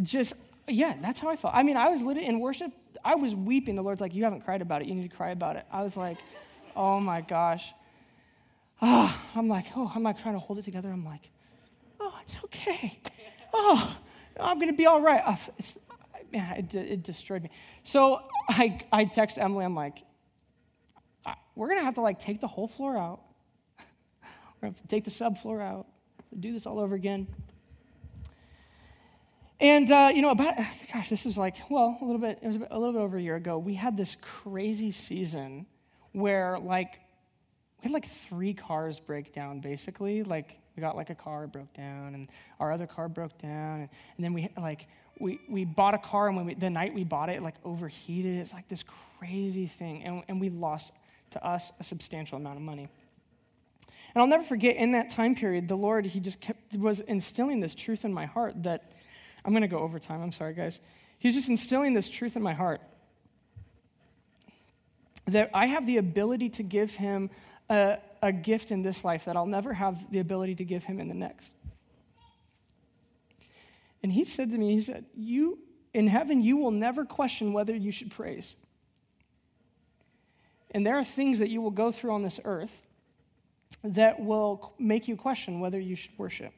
[0.02, 0.34] Just,
[0.68, 1.54] yeah, that's how I felt.
[1.54, 2.72] I mean, I was literally in worship,
[3.04, 3.76] I was weeping.
[3.76, 4.88] The Lord's like, You haven't cried about it.
[4.88, 5.66] You need to cry about it.
[5.72, 6.18] I was like,
[6.76, 7.74] Oh my gosh
[8.82, 10.90] oh, I'm like, oh, I'm like trying to hold it together.
[10.90, 11.30] I'm like,
[12.00, 13.00] oh, it's okay.
[13.54, 13.98] Oh,
[14.40, 15.22] I'm going to be all right.
[15.58, 15.78] It's,
[16.32, 17.50] man, it, it destroyed me.
[17.84, 19.98] So I, I text Emily, I'm like,
[21.56, 23.20] we're going to have to like take the whole floor out.
[23.82, 25.88] we're going to have to take the subfloor out,
[26.40, 27.28] do this all over again.
[29.60, 30.56] And, uh, you know, about,
[30.92, 33.22] gosh, this was like, well, a little bit, it was a little bit over a
[33.22, 33.60] year ago.
[33.60, 35.68] We had this crazy season
[36.14, 37.00] where, like,
[37.82, 40.24] we had like three cars break down basically.
[40.24, 42.28] Like we got like a car broke down and
[42.60, 44.88] our other car broke down and, and then we like
[45.20, 47.56] we, we bought a car and when we, the night we bought it, it like
[47.64, 48.38] overheated.
[48.38, 48.84] It's like this
[49.20, 50.92] crazy thing and, and we lost
[51.32, 52.88] to us a substantial amount of money.
[54.14, 57.62] And i'll never forget in that time period the lord he just kept was instilling
[57.62, 58.92] this truth in my heart that
[59.46, 60.80] i'm going to go over time i'm sorry guys.
[61.20, 62.82] He was just instilling this truth in my heart
[65.28, 67.30] that i have the ability to give him
[67.72, 71.00] a, a gift in this life that I'll never have the ability to give him
[71.00, 71.54] in the next.
[74.04, 75.58] And he said to me, He said, You
[75.94, 78.56] in heaven, you will never question whether you should praise.
[80.72, 82.82] And there are things that you will go through on this earth
[83.84, 86.54] that will make you question whether you should worship.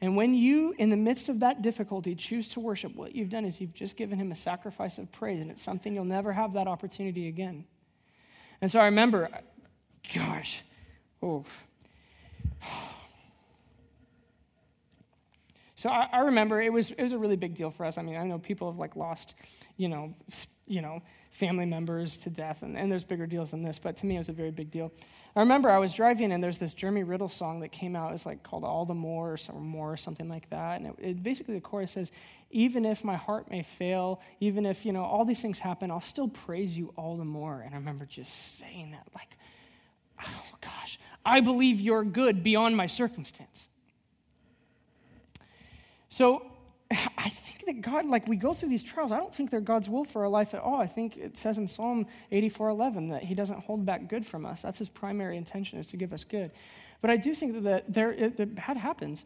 [0.00, 3.44] And when you, in the midst of that difficulty, choose to worship, what you've done
[3.44, 6.54] is you've just given him a sacrifice of praise, and it's something you'll never have
[6.54, 7.64] that opportunity again.
[8.60, 9.28] And so I remember,
[10.12, 10.62] gosh,
[11.22, 11.44] oh.
[15.76, 17.98] So I, I, remember it was, it was a really big deal for us.
[17.98, 19.34] I mean, I know people have like lost,
[19.76, 20.14] you know,
[20.66, 24.06] you know, family members to death, and, and there's bigger deals than this, but to
[24.06, 24.92] me it was a very big deal.
[25.36, 28.12] I remember I was driving and there's this Jeremy Riddle song that came out.
[28.12, 30.80] It's like called All the More or more or something like that.
[30.80, 32.12] And it, it, basically the chorus says,
[32.50, 36.00] even if my heart may fail, even if, you know, all these things happen, I'll
[36.00, 37.62] still praise you all the more.
[37.62, 39.36] And I remember just saying that like,
[40.26, 43.68] oh gosh, I believe you're good beyond my circumstance.
[46.08, 46.46] So
[46.90, 49.88] I think that God, like we go through these trials, I don't think they're God's
[49.88, 50.80] will for our life at all.
[50.80, 54.46] I think it says in Psalm 84 11 that He doesn't hold back good from
[54.46, 54.62] us.
[54.62, 56.50] That's His primary intention, is to give us good.
[57.00, 59.24] But I do think that there, that bad happens.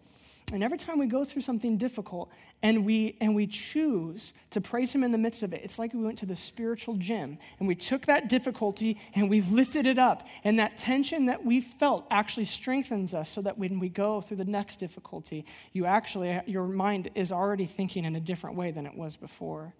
[0.52, 2.30] And every time we go through something difficult
[2.62, 5.92] and we, and we choose to praise Him in the midst of it, it's like
[5.92, 9.98] we went to the spiritual gym and we took that difficulty and we lifted it
[9.98, 10.26] up.
[10.44, 14.38] And that tension that we felt actually strengthens us so that when we go through
[14.38, 18.86] the next difficulty, you actually, your mind is already thinking in a different way than
[18.86, 19.74] it was before.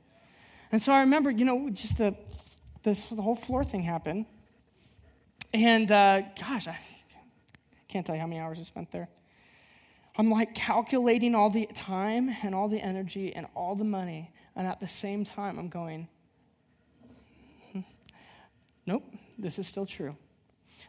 [0.70, 2.14] And so I remember, you know, just the,
[2.82, 4.26] this, the whole floor thing happened.
[5.54, 6.78] And uh, gosh, I
[7.88, 9.08] can't tell you how many hours I spent there.
[10.18, 14.32] I'm like calculating all the time and all the energy and all the money.
[14.56, 16.08] And at the same time, I'm going,
[17.72, 17.80] hmm,
[18.84, 19.04] nope,
[19.38, 20.16] this is still true.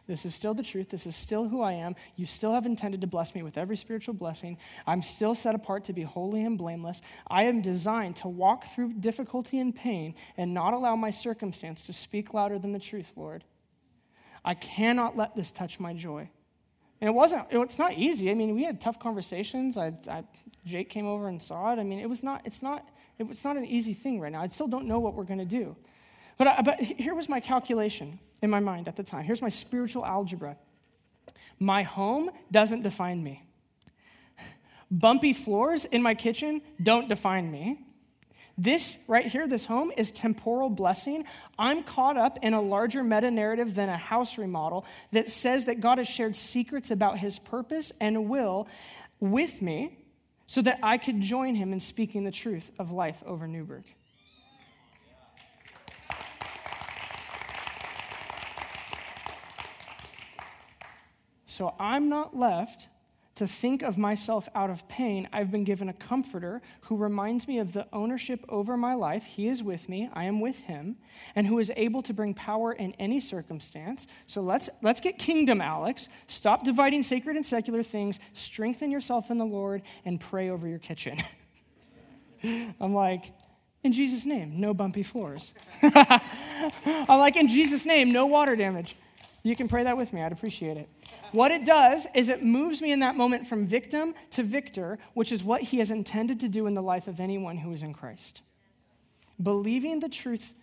[0.08, 0.88] This is still the truth.
[0.88, 1.94] This is still who I am.
[2.16, 4.58] You still have intended to bless me with every spiritual blessing.
[4.84, 7.00] I'm still set apart to be holy and blameless.
[7.28, 11.92] I am designed to walk through difficulty and pain and not allow my circumstance to
[11.92, 13.44] speak louder than the truth, Lord.
[14.44, 16.30] I cannot let this touch my joy.
[17.00, 18.30] And it wasn't, it's not easy.
[18.30, 19.76] I mean, we had tough conversations.
[19.76, 20.24] I, I,
[20.66, 21.78] Jake came over and saw it.
[21.78, 22.86] I mean, it was not, it's not,
[23.18, 24.42] it it's not an easy thing right now.
[24.42, 25.76] I still don't know what we're going to do.
[26.36, 29.24] But, I, but here was my calculation in my mind at the time.
[29.24, 30.56] Here's my spiritual algebra.
[31.58, 33.42] My home doesn't define me.
[34.90, 37.78] Bumpy floors in my kitchen don't define me.
[38.60, 41.24] This right here, this home, is temporal blessing.
[41.58, 45.80] I'm caught up in a larger meta narrative than a house remodel that says that
[45.80, 48.68] God has shared secrets about his purpose and will
[49.18, 49.96] with me
[50.46, 53.84] so that I could join him in speaking the truth of life over Newberg.
[61.46, 62.88] So I'm not left
[63.40, 67.58] to think of myself out of pain, I've been given a comforter who reminds me
[67.58, 69.24] of the ownership over my life.
[69.24, 70.96] He is with me, I am with him,
[71.34, 74.06] and who is able to bring power in any circumstance.
[74.26, 76.10] So let's, let's get kingdom, Alex.
[76.26, 80.78] Stop dividing sacred and secular things, strengthen yourself in the Lord, and pray over your
[80.78, 81.16] kitchen.
[82.78, 83.32] I'm like,
[83.82, 85.54] in Jesus' name, no bumpy floors.
[85.82, 88.96] I'm like, in Jesus' name, no water damage.
[89.42, 90.90] You can pray that with me, I'd appreciate it.
[91.32, 95.32] What it does is it moves me in that moment from victim to victor, which
[95.32, 97.92] is what he has intended to do in the life of anyone who is in
[97.92, 98.42] Christ.
[99.40, 100.54] Believing the truth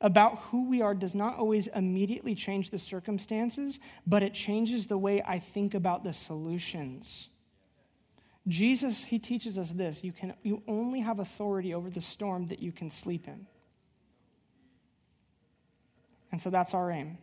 [0.00, 4.98] about who we are does not always immediately change the circumstances, but it changes the
[4.98, 7.28] way I think about the solutions.
[8.46, 12.60] Jesus, he teaches us this you, can, you only have authority over the storm that
[12.60, 13.46] you can sleep in.
[16.30, 17.18] And so that's our aim.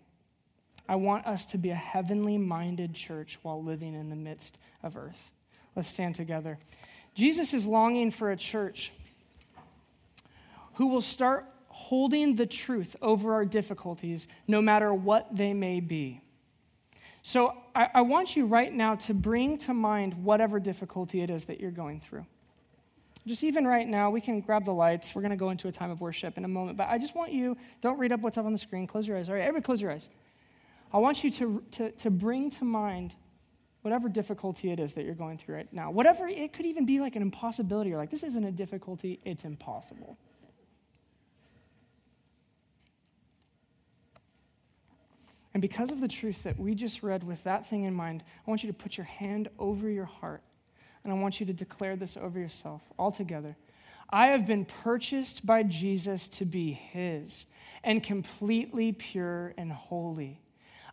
[0.87, 4.97] I want us to be a heavenly minded church while living in the midst of
[4.97, 5.31] earth.
[5.75, 6.57] Let's stand together.
[7.15, 8.91] Jesus is longing for a church
[10.75, 16.21] who will start holding the truth over our difficulties, no matter what they may be.
[17.21, 21.45] So I, I, want you right now to bring to mind whatever difficulty it is
[21.45, 22.25] that you're going through.
[23.25, 25.15] Just even right now, we can grab the lights.
[25.15, 26.77] We're going to go into a time of worship in a moment.
[26.77, 28.85] But I just want you, don't read up what's up on the screen.
[28.85, 29.27] Close your eyes.
[29.27, 30.07] All right, everybody close your eyes.
[30.93, 33.15] I want you to, to, to bring to mind
[33.81, 35.91] whatever difficulty it is that you're going through right now.
[35.91, 37.91] Whatever, it could even be like an impossibility.
[37.91, 40.17] You're like, this isn't a difficulty, it's impossible.
[45.53, 48.49] And because of the truth that we just read with that thing in mind, I
[48.49, 50.41] want you to put your hand over your heart
[51.03, 53.55] and I want you to declare this over yourself all together.
[54.09, 57.45] I have been purchased by Jesus to be his
[57.83, 60.41] and completely pure and holy.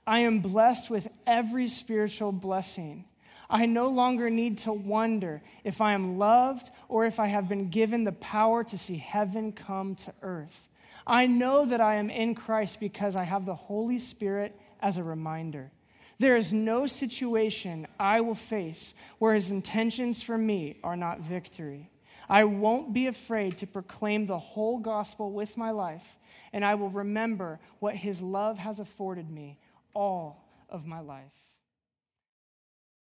[0.07, 3.05] I am blessed with every spiritual blessing.
[3.49, 7.69] I no longer need to wonder if I am loved or if I have been
[7.69, 10.69] given the power to see heaven come to earth.
[11.07, 15.05] I know that I am in Christ because I have the Holy Spirit as a
[15.05, 15.71] reminder.
[16.19, 21.91] There is no situation I will face where his intentions for me are not victory.
[22.29, 26.17] I won't be afraid to proclaim the whole gospel with my life,
[26.53, 29.59] and I will remember what his love has afforded me
[29.95, 31.52] all of my life.